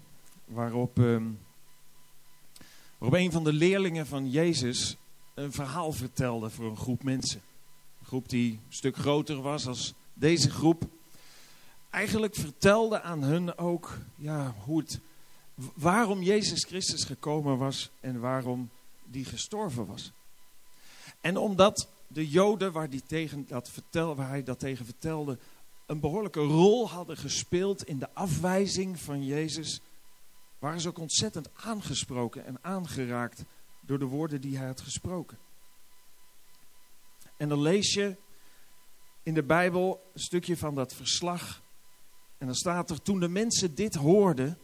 waarop, 0.45 0.99
uh, 0.99 1.23
waarop 2.99 3.19
een 3.19 3.33
van 3.33 3.45
de 3.45 3.53
leerlingen 3.53 4.07
van 4.07 4.31
Jezus 4.31 4.97
een 5.35 5.53
verhaal 5.53 5.93
vertelde 5.93 6.51
voor 6.51 6.71
een 6.71 6.77
groep 6.77 7.03
mensen. 7.03 7.41
Een 8.01 8.07
groep 8.07 8.29
die 8.29 8.53
een 8.53 8.61
stuk 8.69 8.97
groter 8.97 9.41
was 9.41 9.67
als 9.67 9.95
deze 10.15 10.51
groep. 10.51 10.83
Eigenlijk 11.91 12.35
vertelde 12.35 13.03
aan 13.03 13.23
hun 13.23 13.59
ook 13.59 13.99
ja, 14.17 14.55
hoe 14.65 14.79
het, 14.79 15.01
waarom 15.75 16.23
Jezus 16.23 16.65
Christus 16.65 17.05
gekomen 17.05 17.59
was 17.59 17.91
en 18.01 18.21
waarom 18.21 18.71
die 19.05 19.25
gestorven 19.25 19.87
was. 19.87 20.13
En 21.21 21.37
omdat 21.37 21.89
de 22.07 22.29
Joden 22.29 22.73
waar, 22.73 22.91
die 22.91 23.03
tegen 23.07 23.47
dat 23.47 23.71
vertel, 23.71 24.15
waar 24.15 24.29
hij 24.29 24.43
dat 24.43 24.59
tegen 24.59 24.85
vertelde, 24.85 25.39
een 25.89 26.01
behoorlijke 26.01 26.41
rol 26.41 26.89
hadden 26.89 27.17
gespeeld 27.17 27.85
in 27.85 27.99
de 27.99 28.15
afwijzing 28.15 29.01
van 29.01 29.25
Jezus, 29.25 29.81
waren 30.59 30.81
ze 30.81 30.89
ook 30.89 30.99
ontzettend 30.99 31.51
aangesproken 31.55 32.45
en 32.45 32.59
aangeraakt 32.61 33.45
door 33.81 33.99
de 33.99 34.05
woorden 34.05 34.41
die 34.41 34.57
hij 34.57 34.67
had 34.67 34.81
gesproken. 34.81 35.39
En 37.37 37.49
dan 37.49 37.61
lees 37.61 37.95
je 37.95 38.17
in 39.23 39.35
de 39.35 39.43
Bijbel 39.43 40.11
een 40.15 40.21
stukje 40.21 40.57
van 40.57 40.75
dat 40.75 40.95
verslag. 40.95 41.63
En 42.39 42.47
dan 42.47 42.57
staat 42.57 42.91
er, 42.91 43.03
toen 43.03 43.21
de 43.21 43.29
mensen 43.29 43.75
dit 43.75 43.95
hoorden, 43.95 44.59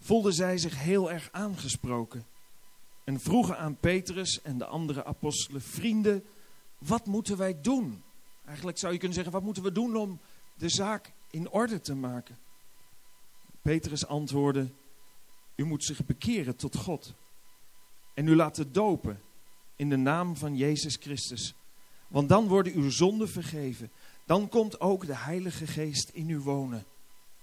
voelden 0.00 0.32
zij 0.32 0.58
zich 0.58 0.78
heel 0.78 1.10
erg 1.10 1.28
aangesproken. 1.32 2.26
En 3.04 3.20
vroegen 3.20 3.58
aan 3.58 3.76
Petrus 3.76 4.42
en 4.42 4.58
de 4.58 4.66
andere 4.66 5.04
apostelen, 5.04 5.62
vrienden, 5.62 6.24
wat 6.78 7.06
moeten 7.06 7.36
wij 7.36 7.60
doen? 7.60 8.04
Eigenlijk 8.46 8.78
zou 8.78 8.92
je 8.92 8.98
kunnen 8.98 9.16
zeggen, 9.16 9.34
wat 9.34 9.42
moeten 9.42 9.62
we 9.62 9.72
doen 9.72 9.96
om 9.96 10.20
de 10.54 10.68
zaak 10.68 11.12
in 11.30 11.50
orde 11.50 11.80
te 11.80 11.94
maken? 11.94 12.38
Petrus 13.62 14.06
antwoordde, 14.06 14.70
u 15.56 15.64
moet 15.64 15.84
zich 15.84 16.04
bekeren 16.04 16.56
tot 16.56 16.76
God. 16.76 17.14
En 18.14 18.26
u 18.26 18.36
laten 18.36 18.72
dopen 18.72 19.20
in 19.76 19.88
de 19.88 19.96
naam 19.96 20.36
van 20.36 20.56
Jezus 20.56 20.96
Christus. 20.96 21.54
Want 22.08 22.28
dan 22.28 22.48
worden 22.48 22.72
uw 22.72 22.90
zonden 22.90 23.28
vergeven. 23.28 23.90
Dan 24.26 24.48
komt 24.48 24.80
ook 24.80 25.06
de 25.06 25.16
Heilige 25.16 25.66
Geest 25.66 26.08
in 26.08 26.28
u 26.28 26.38
wonen. 26.38 26.84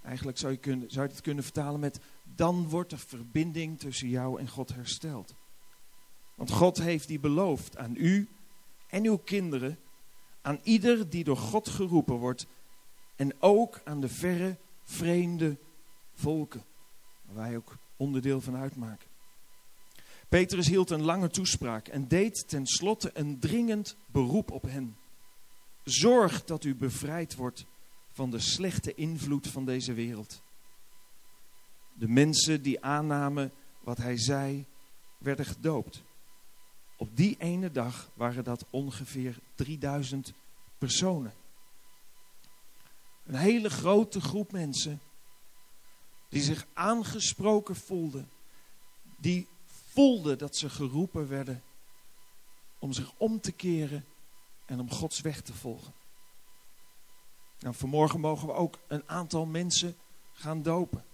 Eigenlijk 0.01 0.37
zou 0.37 0.51
je, 0.51 0.57
kunnen, 0.57 0.91
zou 0.91 1.05
je 1.07 1.11
het 1.13 1.21
kunnen 1.21 1.43
vertalen 1.43 1.79
met, 1.79 1.99
dan 2.23 2.69
wordt 2.69 2.89
de 2.89 2.97
verbinding 2.97 3.79
tussen 3.79 4.09
jou 4.09 4.39
en 4.39 4.49
God 4.49 4.73
hersteld. 4.73 5.33
Want 6.35 6.51
God 6.51 6.77
heeft 6.77 7.07
die 7.07 7.19
beloofd 7.19 7.77
aan 7.77 7.95
u 7.95 8.29
en 8.87 9.05
uw 9.05 9.17
kinderen 9.17 9.77
aan 10.43 10.59
ieder 10.63 11.09
die 11.09 11.23
door 11.23 11.37
God 11.37 11.69
geroepen 11.69 12.15
wordt 12.15 12.47
en 13.15 13.41
ook 13.41 13.81
aan 13.83 14.01
de 14.01 14.09
verre, 14.09 14.57
vreemde 14.83 15.57
volken, 16.13 16.63
waar 17.21 17.35
wij 17.35 17.57
ook 17.57 17.77
onderdeel 17.97 18.41
van 18.41 18.55
uitmaken. 18.55 19.07
Petrus 20.29 20.67
hield 20.67 20.89
een 20.89 21.03
lange 21.03 21.29
toespraak 21.29 21.87
en 21.87 22.07
deed 22.07 22.47
tenslotte 22.47 23.11
een 23.13 23.39
dringend 23.39 23.97
beroep 24.05 24.51
op 24.51 24.63
hen. 24.63 24.97
Zorg 25.83 26.45
dat 26.45 26.63
u 26.63 26.75
bevrijd 26.75 27.35
wordt 27.35 27.65
van 28.11 28.31
de 28.31 28.39
slechte 28.39 28.93
invloed 28.93 29.47
van 29.47 29.65
deze 29.65 29.93
wereld. 29.93 30.41
De 31.93 32.07
mensen 32.07 32.61
die 32.61 32.83
aannamen 32.83 33.51
wat 33.79 33.97
hij 33.97 34.17
zei, 34.17 34.65
werden 35.17 35.45
gedoopt. 35.45 36.03
Op 37.03 37.17
die 37.17 37.35
ene 37.39 37.71
dag 37.71 38.09
waren 38.13 38.43
dat 38.43 38.65
ongeveer 38.69 39.39
3000 39.55 40.33
personen. 40.77 41.33
Een 43.25 43.35
hele 43.35 43.69
grote 43.69 44.21
groep 44.21 44.51
mensen 44.51 45.01
die 46.29 46.41
zich 46.41 46.65
aangesproken 46.73 47.75
voelden, 47.75 48.29
die 49.17 49.47
voelden 49.65 50.37
dat 50.37 50.55
ze 50.55 50.69
geroepen 50.69 51.27
werden 51.27 51.63
om 52.79 52.93
zich 52.93 53.13
om 53.17 53.41
te 53.41 53.51
keren 53.51 54.05
en 54.65 54.79
om 54.79 54.91
Gods 54.91 55.21
weg 55.21 55.41
te 55.41 55.53
volgen. 55.53 55.93
Nou, 57.59 57.75
vanmorgen 57.75 58.19
mogen 58.19 58.47
we 58.47 58.53
ook 58.53 58.79
een 58.87 59.03
aantal 59.05 59.45
mensen 59.45 59.95
gaan 60.33 60.61
dopen. 60.61 61.05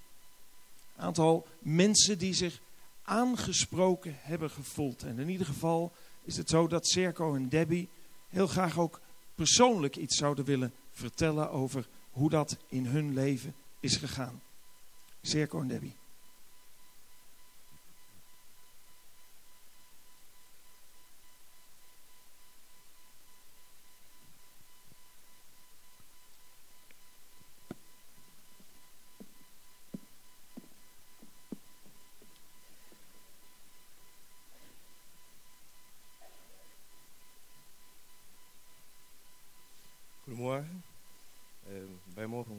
Een 0.96 1.04
aantal 1.04 1.48
mensen 1.60 2.18
die 2.18 2.34
zich 2.34 2.62
aangesproken 3.10 4.16
hebben 4.18 4.50
gevoeld. 4.50 5.04
En 5.04 5.20
in 5.20 5.30
ieder 5.30 5.46
geval 5.46 5.94
is 6.24 6.38
het 6.38 6.50
zo 6.50 6.68
dat 6.68 6.88
Serco 6.88 7.36
en 7.36 7.50
Debbie 7.50 7.90
heel 8.28 8.48
graag 8.48 8.80
ook 8.80 9.02
persoonlijk 9.36 9.96
iets 9.96 10.18
zouden 10.18 10.46
willen 10.46 10.74
vertellen 10.92 11.52
over 11.52 11.88
hoe 12.12 12.30
dat 12.30 12.58
in 12.68 12.86
hun 12.86 13.14
leven 13.14 13.56
is 13.80 13.96
gegaan. 13.96 14.42
Serco 15.22 15.62
en 15.62 15.68
Debbie. 15.68 15.96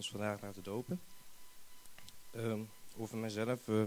Vandaag 0.08 0.40
laten 0.40 0.62
dopen. 0.62 1.00
Uh, 2.32 2.58
over 2.96 3.18
mezelf. 3.18 3.68
Uh, 3.68 3.84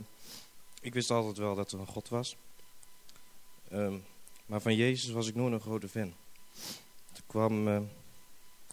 ik 0.81 0.93
wist 0.93 1.11
altijd 1.11 1.37
wel 1.37 1.55
dat 1.55 1.71
er 1.71 1.79
een 1.79 1.87
God 1.87 2.09
was. 2.09 2.37
Uh, 3.71 3.93
maar 4.45 4.61
van 4.61 4.75
Jezus 4.75 5.11
was 5.11 5.27
ik 5.27 5.35
nooit 5.35 5.53
een 5.53 5.59
grote 5.59 5.87
fan. 5.89 6.13
Toen 7.11 7.25
kwam, 7.27 7.67
uh, 7.67 7.81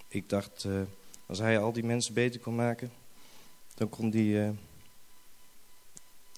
ik 0.08 0.28
dacht, 0.28 0.66
als 1.26 1.38
hij 1.38 1.58
al 1.58 1.72
die 1.72 1.84
mensen 1.84 2.14
beter 2.14 2.40
kon 2.40 2.54
maken, 2.54 2.92
dan 3.74 3.88
kon 3.88 4.10
die, 4.10 4.54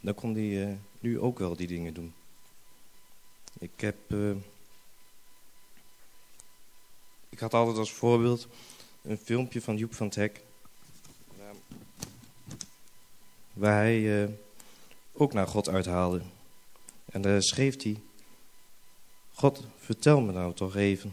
dan 0.03 0.15
kon 0.15 0.33
die 0.33 0.79
nu 1.01 1.21
ook 1.21 1.39
wel 1.39 1.57
die 1.57 1.67
dingen 1.67 1.95
doen. 1.95 2.15
Ik 3.59 3.81
heb, 3.81 4.15
ik 7.29 7.39
had 7.39 7.55
altijd 7.55 7.77
als 7.77 7.93
voorbeeld 7.93 8.49
een 9.03 9.19
filmpje 9.19 9.63
van 9.63 9.77
Joep 9.77 9.95
van 9.95 10.11
Hek 10.15 10.43
waar 13.53 13.77
hij 13.77 14.23
uh, 14.23 14.29
ook 15.13 15.33
naar 15.33 15.47
God 15.47 15.69
uithaalde. 15.69 16.21
En 17.05 17.23
daar 17.23 17.43
schreef 17.43 17.83
hij, 17.83 18.01
God, 19.33 19.67
vertel 19.79 20.21
me 20.21 20.33
nou 20.33 20.55
toch 20.55 20.77
even, 20.77 21.13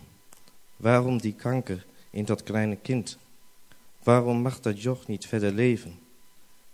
waarom 0.76 1.18
die 1.18 1.34
kanker 1.34 1.86
in 2.10 2.26
dat 2.26 2.44
kleine 2.44 2.76
kind? 2.76 3.18
Waarom 4.04 4.42
mag 4.42 4.60
dat 4.60 4.82
joch 4.82 5.08
niet 5.08 5.26
verder 5.26 5.52
leven? 5.52 6.00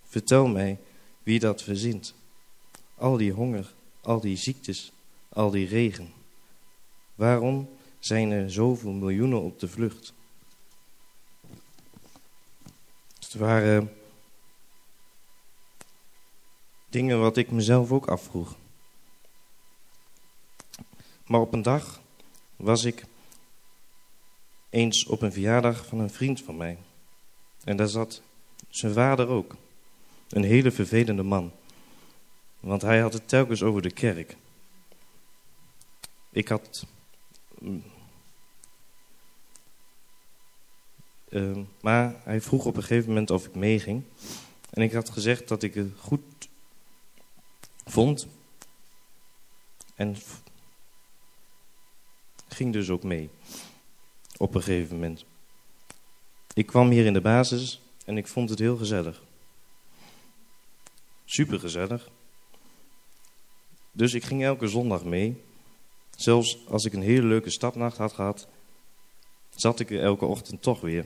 Vertel 0.03 0.47
mij 0.47 0.79
wie 1.23 1.39
dat 1.39 1.61
verzint. 1.61 2.13
Al 2.95 3.17
die 3.17 3.31
honger, 3.31 3.73
al 4.01 4.19
die 4.19 4.37
ziektes, 4.37 4.91
al 5.29 5.49
die 5.49 5.67
regen. 5.67 6.13
Waarom 7.15 7.69
zijn 7.99 8.31
er 8.31 8.51
zoveel 8.51 8.91
miljoenen 8.91 9.41
op 9.41 9.59
de 9.59 9.67
vlucht? 9.67 10.13
Het 13.19 13.33
waren 13.33 13.91
Dingen 16.95 17.19
wat 17.19 17.37
ik 17.37 17.51
mezelf 17.51 17.91
ook 17.91 18.07
afvroeg. 18.07 18.55
Maar 21.25 21.39
op 21.39 21.53
een 21.53 21.61
dag 21.61 22.01
was 22.55 22.83
ik 22.83 23.05
eens 24.69 25.05
op 25.05 25.21
een 25.21 25.31
verjaardag 25.31 25.85
van 25.85 25.99
een 25.99 26.09
vriend 26.09 26.41
van 26.41 26.57
mij. 26.57 26.77
En 27.63 27.77
daar 27.77 27.87
zat 27.87 28.21
zijn 28.69 28.93
vader 28.93 29.27
ook. 29.27 29.55
Een 30.29 30.43
hele 30.43 30.71
vervelende 30.71 31.23
man. 31.23 31.51
Want 32.59 32.81
hij 32.81 32.99
had 32.99 33.13
het 33.13 33.27
telkens 33.27 33.63
over 33.63 33.81
de 33.81 33.91
kerk. 33.91 34.35
Ik 36.31 36.47
had... 36.47 36.85
Uh, 41.29 41.57
maar 41.81 42.15
hij 42.23 42.41
vroeg 42.41 42.65
op 42.65 42.75
een 42.75 42.83
gegeven 42.83 43.09
moment 43.09 43.31
of 43.31 43.45
ik 43.45 43.55
meeging. 43.55 44.03
En 44.69 44.81
ik 44.81 44.91
had 44.91 45.09
gezegd 45.09 45.47
dat 45.47 45.63
ik 45.63 45.73
het 45.73 45.91
goed 45.99 46.21
vond. 47.85 48.27
En 49.95 50.15
ging 52.47 52.73
dus 52.73 52.89
ook 52.89 53.03
mee. 53.03 53.29
Op 54.37 54.55
een 54.55 54.63
gegeven 54.63 54.95
moment. 54.95 55.25
Ik 56.53 56.65
kwam 56.65 56.89
hier 56.89 57.05
in 57.05 57.13
de 57.13 57.21
basis 57.21 57.81
en 58.05 58.17
ik 58.17 58.27
vond 58.27 58.49
het 58.49 58.59
heel 58.59 58.77
gezellig. 58.77 59.23
Super 61.25 61.59
gezellig. 61.59 62.09
Dus 63.91 64.13
ik 64.13 64.23
ging 64.23 64.43
elke 64.43 64.67
zondag 64.67 65.03
mee. 65.03 65.41
Zelfs 66.15 66.67
als 66.67 66.85
ik 66.85 66.93
een 66.93 67.01
hele 67.01 67.27
leuke 67.27 67.49
stapnacht 67.49 67.97
had 67.97 68.13
gehad, 68.13 68.47
zat 69.55 69.79
ik 69.79 69.91
er 69.91 70.01
elke 70.01 70.25
ochtend 70.25 70.61
toch 70.61 70.81
weer. 70.81 71.05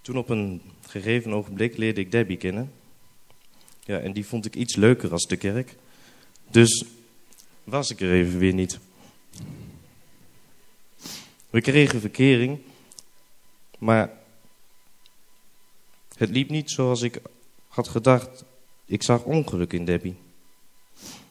Toen 0.00 0.16
op 0.16 0.28
een 0.28 0.62
gegeven 0.86 1.32
ogenblik 1.32 1.76
leerde 1.76 2.00
ik 2.00 2.10
Debbie 2.10 2.36
kennen. 2.36 2.72
Ja, 3.88 3.98
en 3.98 4.12
die 4.12 4.26
vond 4.26 4.46
ik 4.46 4.54
iets 4.54 4.76
leuker 4.76 5.12
als 5.12 5.26
de 5.26 5.36
kerk. 5.36 5.76
Dus 6.50 6.84
was 7.64 7.90
ik 7.90 8.00
er 8.00 8.12
even 8.12 8.38
weer 8.38 8.52
niet. 8.52 8.78
We 11.50 11.60
kregen 11.60 12.00
verkering, 12.00 12.58
maar 13.78 14.12
het 16.16 16.30
liep 16.30 16.50
niet 16.50 16.70
zoals 16.70 17.02
ik 17.02 17.20
had 17.68 17.88
gedacht. 17.88 18.44
Ik 18.84 19.02
zag 19.02 19.22
ongeluk 19.22 19.72
in 19.72 19.84
Debbie. 19.84 20.16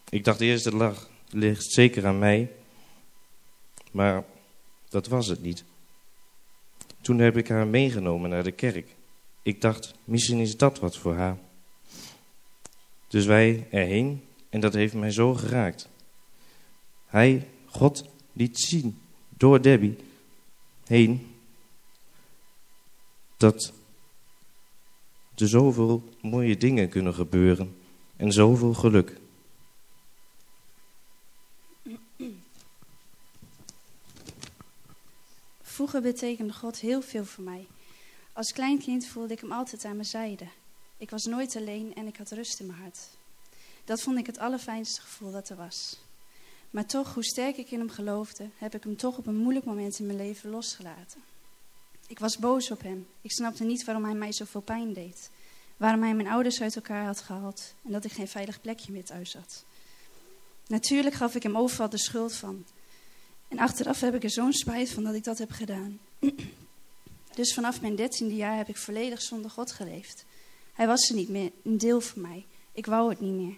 Ik 0.10 0.24
dacht 0.24 0.42
eerst, 0.42 0.66
het 0.66 0.74
lag, 0.74 1.10
ligt 1.30 1.72
zeker 1.72 2.06
aan 2.06 2.20
mij. 2.20 2.52
Maar 3.92 4.24
dat 4.90 5.08
was 5.08 5.28
het 5.28 5.42
niet. 5.42 5.64
Toen 7.02 7.20
heb 7.20 7.38
ik 7.38 7.48
haar 7.48 7.68
meegenomen 7.68 8.30
naar 8.30 8.44
de 8.44 8.52
kerk. 8.52 8.96
Ik 9.42 9.62
dacht, 9.62 9.94
misschien 10.04 10.40
is 10.40 10.58
dat 10.58 10.80
wat 10.80 10.98
voor 10.98 11.16
haar. 11.16 11.38
Dus 13.08 13.26
wij 13.26 13.68
erheen 13.72 14.24
en 14.50 14.60
dat 14.60 14.74
heeft 14.74 14.94
mij 14.94 15.12
zo 15.12 15.34
geraakt. 15.34 15.90
Hij, 17.06 17.48
God, 17.66 18.06
liet 18.34 18.60
zien 18.60 19.02
door 19.30 19.62
Debbie 19.62 19.98
heen 20.86 21.36
dat 23.38 23.74
er 25.36 25.48
zoveel 25.48 26.04
mooie 26.22 26.58
dingen 26.58 26.90
kunnen 26.90 27.14
gebeuren 27.14 27.78
en 28.16 28.32
zoveel 28.32 28.74
geluk. 28.74 29.20
Vroeger 35.62 36.02
betekende 36.02 36.54
God 36.54 36.80
heel 36.80 37.02
veel 37.02 37.26
voor 37.26 37.44
mij. 37.44 37.68
Als 38.34 38.52
klein 38.52 38.80
kind 38.80 39.08
voelde 39.08 39.34
ik 39.34 39.40
hem 39.40 39.52
altijd 39.52 39.86
aan 39.86 39.96
mijn 39.96 40.06
zijde. 40.06 40.48
Ik 40.98 41.10
was 41.10 41.26
nooit 41.26 41.56
alleen 41.56 41.96
en 41.96 42.08
ik 42.08 42.18
had 42.18 42.32
rust 42.32 42.60
in 42.60 42.66
mijn 42.66 42.80
hart. 42.80 43.00
Dat 43.86 44.02
vond 44.02 44.18
ik 44.18 44.26
het 44.26 44.40
allerfijnste 44.40 45.02
gevoel 45.02 45.32
dat 45.32 45.50
er 45.50 45.56
was. 45.56 46.00
Maar 46.70 46.86
toch, 46.86 47.14
hoe 47.14 47.24
sterk 47.24 47.58
ik 47.58 47.72
in 47.72 47.80
hem 47.80 47.90
geloofde, 47.90 48.50
heb 48.58 48.76
ik 48.76 48.84
hem 48.84 48.98
toch 48.98 49.18
op 49.18 49.28
een 49.28 49.36
moeilijk 49.36 49.66
moment 49.66 50.00
in 50.00 50.06
mijn 50.06 50.18
leven 50.18 50.50
losgelaten. 50.50 51.22
Ik 52.08 52.20
was 52.20 52.38
boos 52.38 52.72
op 52.72 52.82
hem. 52.82 53.08
Ik 53.22 53.32
snapte 53.32 53.64
niet 53.64 53.86
waarom 53.86 54.04
hij 54.04 54.14
mij 54.14 54.34
zoveel 54.34 54.62
pijn 54.62 54.94
deed. 54.94 55.30
Waarom 55.78 56.02
hij 56.02 56.14
mijn 56.14 56.28
ouders 56.28 56.62
uit 56.62 56.76
elkaar 56.76 57.06
had 57.06 57.20
gehaald 57.20 57.74
en 57.86 57.92
dat 57.92 58.06
ik 58.06 58.12
geen 58.12 58.28
veilig 58.28 58.62
plekje 58.62 58.92
meer 58.92 59.06
thuis 59.06 59.34
had. 59.34 59.66
Natuurlijk 60.68 61.16
gaf 61.16 61.36
ik 61.36 61.44
hem 61.44 61.58
overal 61.58 61.90
de 61.90 62.00
schuld 62.00 62.34
van. 62.34 62.66
En 63.48 63.60
achteraf 63.60 64.00
heb 64.00 64.16
ik 64.16 64.24
er 64.24 64.32
zo'n 64.32 64.54
spijt 64.54 64.90
van 64.90 65.04
dat 65.04 65.14
ik 65.14 65.24
dat 65.24 65.38
heb 65.38 65.52
gedaan. 65.52 66.00
Dus 67.34 67.54
vanaf 67.54 67.82
mijn 67.82 67.96
dertiende 67.96 68.36
jaar 68.36 68.58
heb 68.58 68.68
ik 68.68 68.78
volledig 68.78 69.22
zonder 69.22 69.52
God 69.52 69.72
geleefd. 69.72 70.26
Hij 70.78 70.88
was 70.88 71.10
er 71.10 71.16
niet 71.16 71.30
meer, 71.30 71.52
een 71.64 71.78
deel 71.78 72.02
van 72.02 72.22
mij. 72.22 72.46
Ik 72.72 72.86
wou 72.86 73.10
het 73.10 73.20
niet 73.20 73.34
meer. 73.34 73.58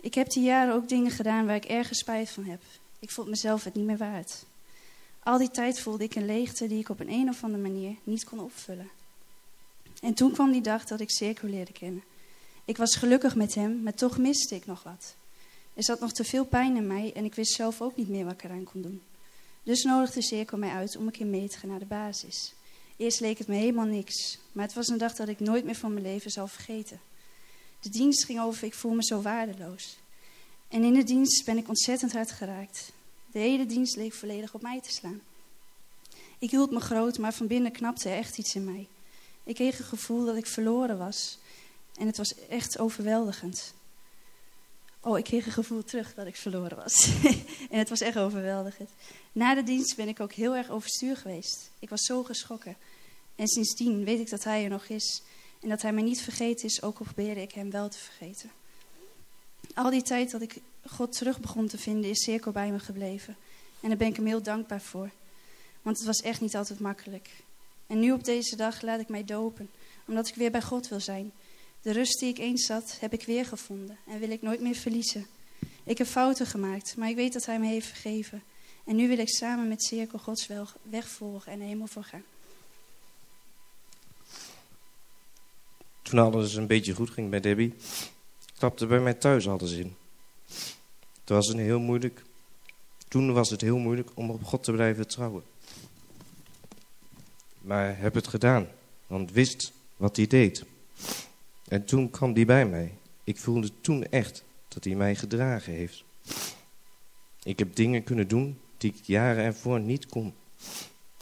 Ik 0.00 0.14
heb 0.14 0.30
die 0.30 0.42
jaren 0.42 0.74
ook 0.74 0.88
dingen 0.88 1.10
gedaan 1.10 1.46
waar 1.46 1.56
ik 1.56 1.64
ergens 1.64 1.98
spijt 1.98 2.30
van 2.30 2.44
heb. 2.44 2.62
Ik 2.98 3.10
vond 3.10 3.28
mezelf 3.28 3.64
het 3.64 3.74
niet 3.74 3.84
meer 3.84 3.96
waard. 3.96 4.44
Al 5.22 5.38
die 5.38 5.50
tijd 5.50 5.80
voelde 5.80 6.04
ik 6.04 6.14
een 6.14 6.26
leegte 6.26 6.66
die 6.66 6.78
ik 6.78 6.88
op 6.88 7.00
een, 7.00 7.12
een 7.12 7.28
of 7.28 7.44
andere 7.44 7.62
manier 7.62 7.96
niet 8.04 8.24
kon 8.24 8.40
opvullen. 8.40 8.90
En 10.00 10.14
toen 10.14 10.32
kwam 10.32 10.52
die 10.52 10.60
dag 10.60 10.84
dat 10.84 11.00
ik 11.00 11.10
Circo 11.10 11.46
leerde 11.46 11.72
kennen. 11.72 12.02
Ik 12.64 12.76
was 12.76 12.96
gelukkig 12.96 13.34
met 13.34 13.54
hem, 13.54 13.82
maar 13.82 13.94
toch 13.94 14.18
miste 14.18 14.54
ik 14.54 14.66
nog 14.66 14.82
wat. 14.82 15.14
Er 15.74 15.84
zat 15.84 16.00
nog 16.00 16.12
te 16.12 16.24
veel 16.24 16.44
pijn 16.44 16.76
in 16.76 16.86
mij 16.86 17.12
en 17.14 17.24
ik 17.24 17.34
wist 17.34 17.54
zelf 17.54 17.80
ook 17.80 17.96
niet 17.96 18.08
meer 18.08 18.24
wat 18.24 18.34
ik 18.34 18.44
eraan 18.44 18.64
kon 18.64 18.82
doen. 18.82 19.02
Dus 19.62 19.82
nodigde 19.82 20.22
Circo 20.22 20.56
mij 20.56 20.70
uit 20.70 20.96
om 20.96 21.06
een 21.06 21.12
keer 21.12 21.26
mee 21.26 21.48
te 21.48 21.58
gaan 21.58 21.70
naar 21.70 21.78
de 21.78 21.84
basis. 21.84 22.54
Eerst 23.00 23.20
leek 23.20 23.38
het 23.38 23.46
me 23.46 23.54
helemaal 23.54 23.84
niks, 23.84 24.38
maar 24.52 24.64
het 24.64 24.74
was 24.74 24.88
een 24.88 24.98
dag 24.98 25.14
dat 25.14 25.28
ik 25.28 25.40
nooit 25.40 25.64
meer 25.64 25.74
van 25.74 25.92
mijn 25.92 26.04
leven 26.04 26.30
zal 26.30 26.46
vergeten. 26.46 27.00
De 27.80 27.88
dienst 27.88 28.24
ging 28.24 28.40
over, 28.40 28.64
ik 28.64 28.74
voel 28.74 28.92
me 28.92 29.04
zo 29.04 29.22
waardeloos. 29.22 29.96
En 30.68 30.84
in 30.84 30.92
de 30.92 31.02
dienst 31.02 31.44
ben 31.44 31.58
ik 31.58 31.68
ontzettend 31.68 32.12
hard 32.12 32.30
geraakt. 32.30 32.92
De 33.32 33.38
hele 33.38 33.66
dienst 33.66 33.96
leek 33.96 34.12
volledig 34.12 34.54
op 34.54 34.62
mij 34.62 34.80
te 34.80 34.90
slaan. 34.90 35.20
Ik 36.38 36.50
hield 36.50 36.70
me 36.70 36.80
groot, 36.80 37.18
maar 37.18 37.32
van 37.32 37.46
binnen 37.46 37.72
knapte 37.72 38.08
er 38.08 38.16
echt 38.16 38.38
iets 38.38 38.54
in 38.54 38.64
mij. 38.64 38.86
Ik 39.44 39.54
kreeg 39.54 39.78
een 39.78 39.84
gevoel 39.84 40.24
dat 40.24 40.36
ik 40.36 40.46
verloren 40.46 40.98
was. 40.98 41.38
En 41.94 42.06
het 42.06 42.16
was 42.16 42.34
echt 42.48 42.78
overweldigend. 42.78 43.74
Oh, 45.00 45.18
ik 45.18 45.24
kreeg 45.24 45.46
een 45.46 45.52
gevoel 45.52 45.84
terug 45.84 46.14
dat 46.14 46.26
ik 46.26 46.36
verloren 46.36 46.76
was. 46.76 47.10
en 47.70 47.78
het 47.78 47.88
was 47.88 48.00
echt 48.00 48.18
overweldigend. 48.18 48.90
Na 49.32 49.54
de 49.54 49.62
dienst 49.62 49.96
ben 49.96 50.08
ik 50.08 50.20
ook 50.20 50.32
heel 50.32 50.56
erg 50.56 50.70
overstuur 50.70 51.16
geweest. 51.16 51.70
Ik 51.78 51.88
was 51.88 52.00
zo 52.00 52.22
geschrokken. 52.22 52.76
En 53.40 53.48
sindsdien 53.48 54.04
weet 54.04 54.20
ik 54.20 54.30
dat 54.30 54.44
hij 54.44 54.64
er 54.64 54.70
nog 54.70 54.84
is. 54.84 55.22
En 55.60 55.68
dat 55.68 55.82
hij 55.82 55.92
mij 55.92 56.02
niet 56.02 56.20
vergeten 56.20 56.64
is, 56.64 56.82
ook 56.82 56.98
al 56.98 57.04
probeerde 57.04 57.42
ik 57.42 57.52
hem 57.52 57.70
wel 57.70 57.88
te 57.88 57.98
vergeten. 57.98 58.50
Al 59.74 59.90
die 59.90 60.02
tijd 60.02 60.30
dat 60.30 60.42
ik 60.42 60.56
God 60.86 61.16
terug 61.16 61.40
begon 61.40 61.66
te 61.66 61.78
vinden, 61.78 62.10
is 62.10 62.22
Cirkel 62.22 62.52
bij 62.52 62.70
me 62.70 62.78
gebleven. 62.78 63.36
En 63.80 63.88
daar 63.88 63.96
ben 63.96 64.08
ik 64.08 64.16
hem 64.16 64.26
heel 64.26 64.42
dankbaar 64.42 64.80
voor. 64.80 65.10
Want 65.82 65.96
het 65.96 66.06
was 66.06 66.20
echt 66.20 66.40
niet 66.40 66.56
altijd 66.56 66.80
makkelijk. 66.80 67.30
En 67.86 68.00
nu 68.00 68.12
op 68.12 68.24
deze 68.24 68.56
dag 68.56 68.82
laat 68.82 69.00
ik 69.00 69.08
mij 69.08 69.24
dopen, 69.24 69.70
omdat 70.06 70.28
ik 70.28 70.34
weer 70.34 70.50
bij 70.50 70.62
God 70.62 70.88
wil 70.88 71.00
zijn. 71.00 71.32
De 71.82 71.92
rust 71.92 72.18
die 72.18 72.28
ik 72.28 72.38
eens 72.38 72.68
had, 72.68 72.96
heb 73.00 73.12
ik 73.12 73.24
weer 73.24 73.46
gevonden 73.46 73.98
en 74.06 74.18
wil 74.18 74.30
ik 74.30 74.42
nooit 74.42 74.60
meer 74.60 74.74
verliezen. 74.74 75.26
Ik 75.84 75.98
heb 75.98 76.06
fouten 76.06 76.46
gemaakt, 76.46 76.96
maar 76.96 77.08
ik 77.08 77.16
weet 77.16 77.32
dat 77.32 77.46
Hij 77.46 77.58
me 77.58 77.66
heeft 77.66 77.86
vergeven. 77.86 78.42
En 78.84 78.96
nu 78.96 79.08
wil 79.08 79.18
ik 79.18 79.28
samen 79.28 79.68
met 79.68 79.84
Cirkel 79.84 80.18
Gods 80.18 80.48
weg 80.82 81.08
volgen 81.08 81.52
en 81.52 81.58
er 81.58 81.64
helemaal 81.64 81.86
voor 81.86 82.04
gaan. 82.04 82.24
Toen 86.10 86.18
alles 86.18 86.54
een 86.54 86.66
beetje 86.66 86.94
goed 86.94 87.10
ging 87.10 87.30
bij 87.30 87.40
Debbie, 87.40 87.74
klapte 88.58 88.86
bij 88.86 89.00
mij 89.00 89.14
thuis 89.14 89.48
alles 89.48 89.72
in. 89.72 89.96
Het 91.20 91.28
was 91.28 91.48
een 91.48 91.58
heel 91.58 91.78
moeilijk, 91.78 92.22
toen 93.08 93.32
was 93.32 93.50
het 93.50 93.60
heel 93.60 93.78
moeilijk 93.78 94.10
om 94.14 94.30
op 94.30 94.44
God 94.44 94.62
te 94.62 94.72
blijven 94.72 95.08
trouwen. 95.08 95.42
Maar 97.60 97.98
heb 97.98 98.14
het 98.14 98.28
gedaan, 98.28 98.68
want 99.06 99.32
wist 99.32 99.72
wat 99.96 100.16
hij 100.16 100.26
deed. 100.26 100.64
En 101.68 101.84
toen 101.84 102.10
kwam 102.10 102.34
hij 102.34 102.44
bij 102.44 102.66
mij. 102.66 102.92
Ik 103.24 103.38
voelde 103.38 103.70
toen 103.80 104.04
echt 104.04 104.44
dat 104.68 104.84
hij 104.84 104.94
mij 104.94 105.14
gedragen 105.14 105.72
heeft. 105.72 106.04
Ik 107.42 107.58
heb 107.58 107.74
dingen 107.74 108.04
kunnen 108.04 108.28
doen 108.28 108.58
die 108.76 108.92
ik 108.94 109.04
jaren 109.04 109.44
ervoor 109.44 109.80
niet 109.80 110.06
kon. 110.06 110.34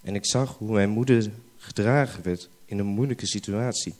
En 0.02 0.14
ik 0.14 0.26
zag 0.26 0.58
hoe 0.58 0.72
mijn 0.72 0.90
moeder 0.90 1.30
gedragen 1.56 2.22
werd 2.22 2.48
in 2.64 2.78
een 2.78 2.86
moeilijke 2.86 3.26
situatie. 3.26 3.94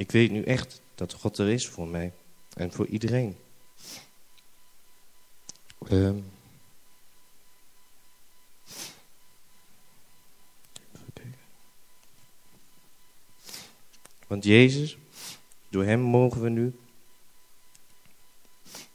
Ik 0.00 0.10
weet 0.10 0.30
nu 0.30 0.42
echt 0.42 0.82
dat 0.94 1.12
God 1.12 1.38
er 1.38 1.48
is 1.48 1.68
voor 1.68 1.88
mij 1.88 2.12
en 2.54 2.72
voor 2.72 2.86
iedereen. 2.86 3.36
Um, 5.90 6.24
Want 14.26 14.44
Jezus, 14.44 14.96
door 15.68 15.84
hem 15.84 16.00
mogen 16.00 16.40
we 16.40 16.48
nu 16.48 16.74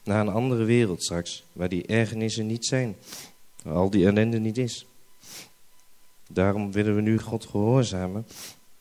naar 0.04 0.20
een 0.20 0.34
andere 0.34 0.64
wereld 0.64 1.04
straks, 1.04 1.44
waar 1.54 1.70
die 1.70 1.86
ergernissen 1.86 2.46
niet 2.46 2.66
zijn, 2.66 2.96
waar 3.64 3.76
al 3.76 3.90
die 3.90 4.06
ellende 4.06 4.40
niet 4.40 4.58
is. 4.58 4.86
Daarom 6.28 6.72
willen 6.72 6.96
we 6.96 7.02
nu 7.02 7.20
God 7.20 7.46
gehoorzamen 7.46 8.26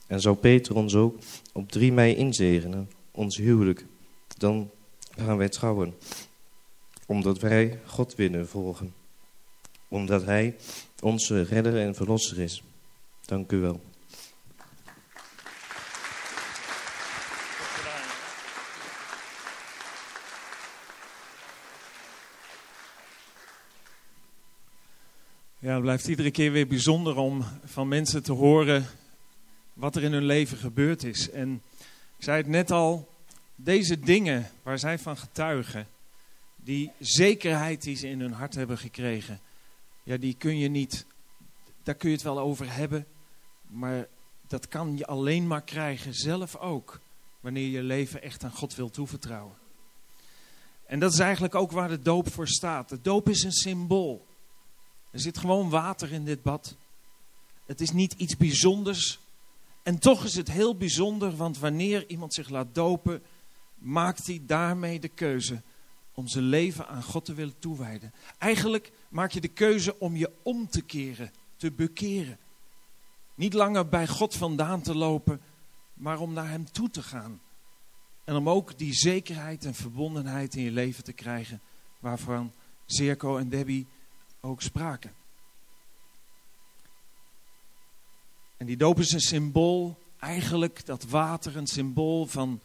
en 0.07 0.20
zou 0.20 0.36
Peter 0.36 0.74
ons 0.74 0.94
ook 0.94 1.18
op 1.52 1.70
3 1.70 1.92
mei 1.92 2.14
inzegenen, 2.14 2.90
ons 3.11 3.36
huwelijk. 3.36 3.86
Dan 4.36 4.70
gaan 5.16 5.36
wij 5.36 5.48
trouwen, 5.48 5.94
omdat 7.07 7.38
wij 7.38 7.80
God 7.86 8.14
willen 8.14 8.48
volgen, 8.48 8.94
omdat 9.88 10.24
Hij 10.24 10.57
onze 11.00 11.42
redder 11.42 11.78
en 11.78 11.94
verlosser 11.94 12.38
is. 12.38 12.62
Dank 13.24 13.52
u 13.52 13.59
wel. 13.59 13.80
Ja, 25.59 25.72
het 25.72 25.82
blijft 25.82 26.09
iedere 26.09 26.30
keer 26.30 26.52
weer 26.52 26.66
bijzonder 26.66 27.16
om 27.16 27.44
van 27.64 27.88
mensen 27.88 28.22
te 28.22 28.32
horen 28.32 28.86
wat 29.75 29.97
er 29.97 30.03
in 30.03 30.12
hun 30.12 30.25
leven 30.25 30.59
gebeurd 30.59 31.05
is. 31.05 31.31
En 31.31 31.62
ik 32.16 32.25
zei 32.25 32.37
het 32.37 32.47
net 32.47 32.70
al, 32.70 33.09
deze 33.55 34.01
dingen 34.01 34.51
waar 34.62 34.79
zij 34.79 34.99
van 34.99 35.16
getuigen, 35.16 35.87
die 36.57 36.91
zekerheid 36.99 37.83
die 37.83 37.97
ze 37.97 38.09
in 38.09 38.20
hun 38.20 38.33
hart 38.33 38.55
hebben 38.55 38.79
gekregen, 38.79 39.41
ja, 40.03 40.16
die 40.16 40.35
kun 40.35 40.59
je 40.59 40.68
niet, 40.68 41.07
daar 41.83 41.95
kun 41.95 42.09
je 42.09 42.14
het 42.14 42.25
wel 42.25 42.39
over 42.39 42.75
hebben, 42.75 43.07
maar 43.66 44.07
dat 44.47 44.68
kan 44.68 44.97
je 44.97 45.07
alleen 45.07 45.47
maar 45.47 45.62
krijgen, 45.62 46.14
zelf 46.14 46.57
ook, 46.57 47.01
wanneer 47.41 47.68
je 47.68 47.83
leven 47.83 48.22
echt 48.22 48.45
aan 48.45 48.53
God 48.53 48.75
wil 48.75 48.91
toevertrouwen. 48.91 49.55
En 50.87 50.99
dat 50.99 51.12
is 51.12 51.18
eigenlijk 51.18 51.55
ook 51.55 51.72
waar 51.72 51.89
de 51.89 52.03
doop 52.03 52.33
voor 52.33 52.49
staat. 52.49 52.89
De 52.89 53.01
doop 53.01 53.29
is 53.29 53.43
een 53.43 53.53
symbool. 53.53 54.27
Er 55.11 55.20
zit 55.20 55.39
gewoon 55.39 55.70
water 55.70 56.12
in 56.12 56.25
dit 56.25 56.43
bad. 56.43 56.77
Het 57.66 57.81
is 57.81 57.91
niet 57.91 58.12
iets 58.12 58.37
bijzonders. 58.37 59.18
En 59.85 59.99
toch 59.99 60.24
is 60.24 60.35
het 60.35 60.51
heel 60.51 60.76
bijzonder, 60.76 61.37
want 61.37 61.59
wanneer 61.59 62.09
iemand 62.09 62.35
zich 62.35 62.49
laat 62.49 62.74
dopen, 62.74 63.22
maakt 63.74 64.26
hij 64.26 64.43
daarmee 64.47 65.01
de 65.01 65.09
keuze 65.09 65.62
om 66.14 66.28
zijn 66.28 66.45
leven 66.45 66.89
aan 66.89 67.03
God 67.03 67.24
te 67.24 67.35
willen 67.35 67.59
toewijden. 67.59 68.12
Eigenlijk 68.39 68.93
maak 69.09 69.30
je 69.30 69.41
de 69.41 69.49
keuze 69.49 69.99
om 69.99 70.16
je 70.16 70.32
om 70.43 70.68
te 70.68 70.82
keren, 70.82 71.32
te 71.57 71.72
bekeren. 71.72 72.39
Niet 73.35 73.53
langer 73.53 73.89
bij 73.89 74.07
God 74.07 74.35
vandaan 74.35 74.80
te 74.80 74.95
lopen, 74.95 75.41
maar 75.95 76.18
om 76.18 76.32
naar 76.32 76.49
Hem 76.49 76.72
toe 76.72 76.91
te 76.91 77.03
gaan. 77.03 77.41
En 78.24 78.37
om 78.37 78.49
ook 78.49 78.78
die 78.78 78.95
zekerheid 78.95 79.64
en 79.64 79.74
verbondenheid 79.74 80.55
in 80.55 80.62
je 80.62 80.70
leven 80.70 81.05
te 81.05 81.12
krijgen, 81.12 81.61
waarvan 81.99 82.53
Zerko 82.87 83.37
en 83.37 83.49
Debbie 83.49 83.87
ook 84.41 84.62
spraken. 84.62 85.12
En 88.57 88.66
die 88.66 88.76
doop 88.76 88.98
is 88.98 89.12
een 89.12 89.20
symbool, 89.20 89.98
eigenlijk 90.18 90.86
dat 90.86 91.05
water, 91.05 91.57
een 91.57 91.66
symbool 91.66 92.26
van 92.26 92.61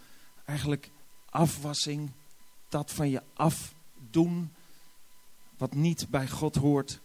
eigenlijk 0.45 0.89
afwassing, 1.29 2.11
dat 2.69 2.91
van 2.91 3.09
je 3.09 3.21
afdoen, 3.33 4.53
wat 5.57 5.73
niet 5.73 6.09
bij 6.09 6.27
God 6.27 6.55
hoort. 6.55 6.99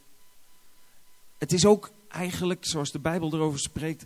Het 1.38 1.52
is 1.52 1.66
ook 1.66 1.90
eigenlijk, 2.08 2.64
zoals 2.64 2.92
de 2.92 2.98
Bijbel 2.98 3.34
erover 3.34 3.58
spreekt, 3.58 4.04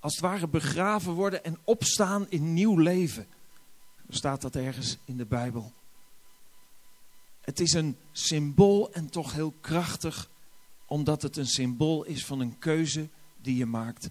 als 0.00 0.12
het 0.12 0.22
ware 0.22 0.48
begraven 0.48 1.12
worden 1.12 1.44
en 1.44 1.58
opstaan 1.64 2.26
in 2.28 2.54
nieuw 2.54 2.78
leven. 2.78 3.26
staat 4.08 4.40
dat 4.40 4.56
ergens 4.56 4.98
in 5.04 5.16
de 5.16 5.26
Bijbel. 5.26 5.72
Het 7.40 7.60
is 7.60 7.72
een 7.72 7.96
symbool 8.12 8.92
en 8.92 9.08
toch 9.08 9.32
heel 9.32 9.54
krachtig, 9.60 10.30
omdat 10.86 11.22
het 11.22 11.36
een 11.36 11.46
symbool 11.46 12.04
is 12.04 12.24
van 12.24 12.40
een 12.40 12.58
keuze 12.58 13.08
die 13.36 13.56
je 13.56 13.66
maakt. 13.66 14.10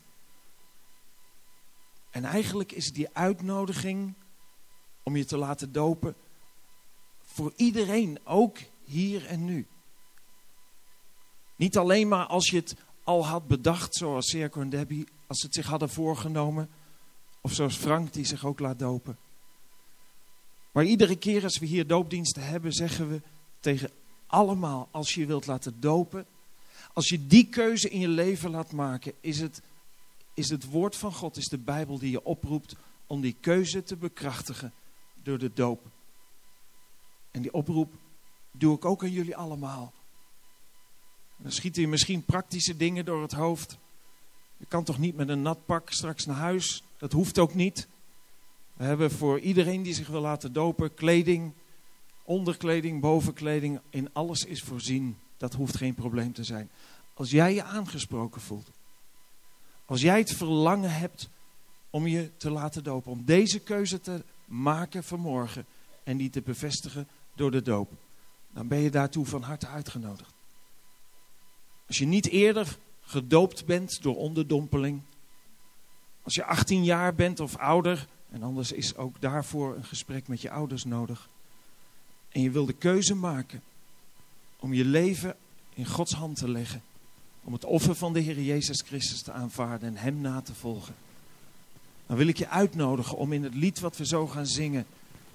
En 2.18 2.26
eigenlijk 2.26 2.72
is 2.72 2.92
die 2.92 3.08
uitnodiging 3.14 4.14
om 5.04 5.16
je 5.16 5.26
te 5.26 5.38
laten 5.38 5.72
dopen 5.72 6.16
voor 7.24 7.54
iedereen, 7.56 8.20
ook 8.24 8.58
hier 8.84 9.26
en 9.26 9.46
nu. 9.46 9.68
Niet 11.56 11.78
alleen 11.78 12.08
maar 12.08 12.26
als 12.26 12.50
je 12.50 12.56
het 12.56 12.76
al 13.04 13.26
had 13.26 13.48
bedacht, 13.48 13.96
zoals 13.96 14.30
Serko 14.30 14.62
en 14.62 14.70
Debbie, 14.70 15.08
als 15.28 15.40
ze 15.40 15.46
het 15.46 15.56
zich 15.56 15.66
hadden 15.66 15.90
voorgenomen. 15.90 16.70
Of 17.42 17.54
zoals 17.54 17.76
Frank, 17.76 18.14
die 18.14 18.26
zich 18.26 18.46
ook 18.46 18.60
laat 18.60 18.80
dopen. 18.80 19.18
Maar 20.72 20.84
iedere 20.84 21.16
keer 21.16 21.44
als 21.44 21.60
we 21.60 21.66
hier 21.66 21.88
doopdiensten 21.88 22.48
hebben, 22.48 22.74
zeggen 22.74 23.10
we 23.10 23.22
tegen 23.60 23.90
allemaal, 24.28 24.88
als 24.92 25.14
je 25.14 25.26
wilt 25.26 25.46
laten 25.46 25.80
dopen, 25.80 26.26
als 26.94 27.10
je 27.10 27.28
die 27.28 27.48
keuze 27.50 27.90
in 27.90 28.00
je 28.00 28.08
leven 28.08 28.50
laat 28.50 28.72
maken, 28.72 29.14
is 29.22 29.40
het, 29.40 29.62
is 30.38 30.50
het 30.50 30.66
woord 30.66 30.96
van 30.96 31.14
God, 31.14 31.38
is 31.38 31.48
de 31.48 31.58
Bijbel 31.58 32.00
die 32.00 32.12
je 32.12 32.24
oproept 32.24 32.76
om 33.08 33.22
die 33.22 33.36
keuze 33.40 33.84
te 33.84 33.96
bekrachtigen 33.96 34.74
door 35.24 35.38
de 35.38 35.54
doop. 35.54 35.86
En 37.32 37.42
die 37.42 37.54
oproep 37.54 37.94
doe 38.52 38.76
ik 38.76 38.86
ook 38.86 39.04
aan 39.04 39.12
jullie 39.12 39.36
allemaal. 39.36 39.94
Dan 41.38 41.52
schieten 41.52 41.82
je 41.82 41.88
misschien 41.88 42.26
praktische 42.26 42.78
dingen 42.78 43.06
door 43.06 43.22
het 43.22 43.32
hoofd. 43.32 43.78
Je 44.58 44.66
kan 44.66 44.84
toch 44.84 44.98
niet 44.98 45.16
met 45.16 45.30
een 45.30 45.42
nat 45.42 45.66
pak 45.66 45.92
straks 45.92 46.26
naar 46.26 46.36
huis? 46.36 46.84
Dat 46.98 47.12
hoeft 47.12 47.40
ook 47.40 47.54
niet. 47.54 47.88
We 48.74 48.84
hebben 48.84 49.12
voor 49.12 49.40
iedereen 49.40 49.84
die 49.84 49.94
zich 49.94 50.08
wil 50.08 50.22
laten 50.22 50.54
dopen 50.54 50.94
kleding, 50.94 51.54
onderkleding, 52.24 53.02
bovenkleding. 53.02 53.80
In 53.90 54.14
alles 54.14 54.44
is 54.44 54.64
voorzien. 54.64 55.18
Dat 55.38 55.54
hoeft 55.54 55.78
geen 55.78 55.94
probleem 55.94 56.34
te 56.34 56.44
zijn. 56.44 56.70
Als 57.14 57.32
jij 57.32 57.54
je 57.54 57.64
aangesproken 57.64 58.42
voelt. 58.42 58.70
Als 59.88 60.02
jij 60.02 60.20
het 60.20 60.32
verlangen 60.32 60.94
hebt 60.94 61.30
om 61.90 62.08
je 62.08 62.32
te 62.38 62.50
laten 62.50 62.84
dopen. 62.84 63.12
Om 63.12 63.26
deze 63.26 63.60
keuze 63.60 64.02
te 64.02 64.24
maken 64.46 65.04
vanmorgen. 65.04 65.66
En 66.04 66.18
die 66.18 66.30
te 66.30 66.42
bevestigen 66.42 67.08
door 67.36 67.52
de 67.52 67.62
doop. 67.62 67.92
Dan 68.54 68.68
ben 68.68 68.80
je 68.80 68.92
daartoe 68.92 69.26
van 69.26 69.42
harte 69.42 69.68
uitgenodigd. 69.68 70.34
Als 71.88 71.98
je 71.98 72.06
niet 72.06 72.28
eerder 72.28 72.78
gedoopt 73.02 73.66
bent 73.66 74.02
door 74.02 74.16
onderdompeling. 74.16 75.02
Als 76.22 76.36
je 76.36 76.44
18 76.44 76.84
jaar 76.84 77.16
bent 77.16 77.40
of 77.40 77.58
ouder. 77.58 78.08
En 78.30 78.44
anders 78.44 78.72
is 78.72 78.96
ook 78.96 79.22
daarvoor 79.22 79.76
een 79.76 79.86
gesprek 79.86 80.28
met 80.28 80.42
je 80.42 80.50
ouders 80.50 80.84
nodig. 80.84 81.30
En 82.30 82.42
je 82.42 82.52
wil 82.52 82.66
de 82.66 82.74
keuze 82.74 83.16
maken 83.16 83.64
om 84.60 84.74
je 84.74 84.86
leven 84.86 85.36
in 85.74 85.86
Gods 85.86 86.14
hand 86.14 86.38
te 86.38 86.50
leggen. 86.50 86.82
Om 87.48 87.54
het 87.54 87.66
offer 87.66 87.96
van 87.96 88.14
de 88.14 88.20
Heer 88.20 88.42
Jezus 88.42 88.82
Christus 88.82 89.22
te 89.22 89.32
aanvaarden 89.32 89.90
en 89.90 89.98
Hem 89.98 90.22
na 90.22 90.42
te 90.42 90.54
volgen. 90.54 90.96
Dan 92.06 92.18
wil 92.18 92.28
ik 92.28 92.38
je 92.38 92.50
uitnodigen 92.50 93.18
om 93.18 93.34
in 93.34 93.44
het 93.44 93.54
lied 93.54 93.80
wat 93.80 93.98
we 93.98 94.06
zo 94.06 94.28
gaan 94.28 94.46
zingen. 94.46 94.86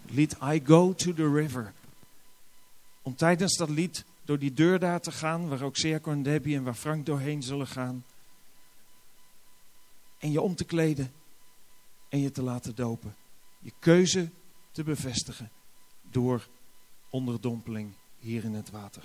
Het 0.02 0.14
lied 0.14 0.36
I 0.42 0.62
Go 0.64 0.94
to 0.94 1.12
the 1.12 1.32
River. 1.32 1.72
Om 3.02 3.14
tijdens 3.14 3.56
dat 3.56 3.68
lied 3.68 4.04
door 4.24 4.38
die 4.38 4.52
deur 4.52 4.78
daar 4.78 5.00
te 5.00 5.12
gaan, 5.12 5.48
waar 5.48 5.62
ook 5.62 5.76
Serko 5.76 6.10
en 6.10 6.22
Debbie 6.22 6.56
en 6.56 6.62
waar 6.62 6.74
Frank 6.74 7.06
doorheen 7.06 7.42
zullen 7.42 7.66
gaan. 7.66 8.04
En 10.18 10.32
je 10.32 10.40
om 10.40 10.54
te 10.54 10.64
kleden 10.64 11.12
en 12.08 12.18
je 12.18 12.30
te 12.30 12.42
laten 12.42 12.74
dopen. 12.74 13.14
Je 13.60 13.72
keuze 13.78 14.30
te 14.70 14.82
bevestigen 14.82 15.50
door 16.10 16.48
onderdompeling 17.10 17.92
hier 18.18 18.44
in 18.44 18.54
het 18.54 18.70
water. 18.70 19.02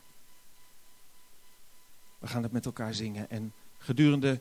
We 2.20 2.28
gaan 2.28 2.44
het 2.44 2.52
met 2.52 2.66
elkaar 2.66 2.94
zingen 2.94 3.30
en 3.30 3.54
gedurende 3.78 4.40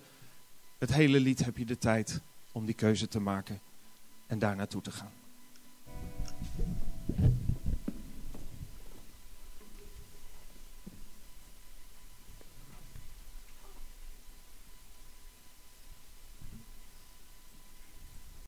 het 0.79 0.93
hele 0.93 1.20
lied 1.20 1.45
heb 1.45 1.57
je 1.57 1.64
de 1.64 1.79
tijd 1.79 2.20
om 2.53 2.66
die 2.66 2.74
keuze 2.74 3.09
te 3.09 3.20
maken 3.20 3.61
en 4.27 4.39
daar 4.39 4.57
naartoe 4.57 4.83
te 4.83 4.91
gaan. 4.91 5.12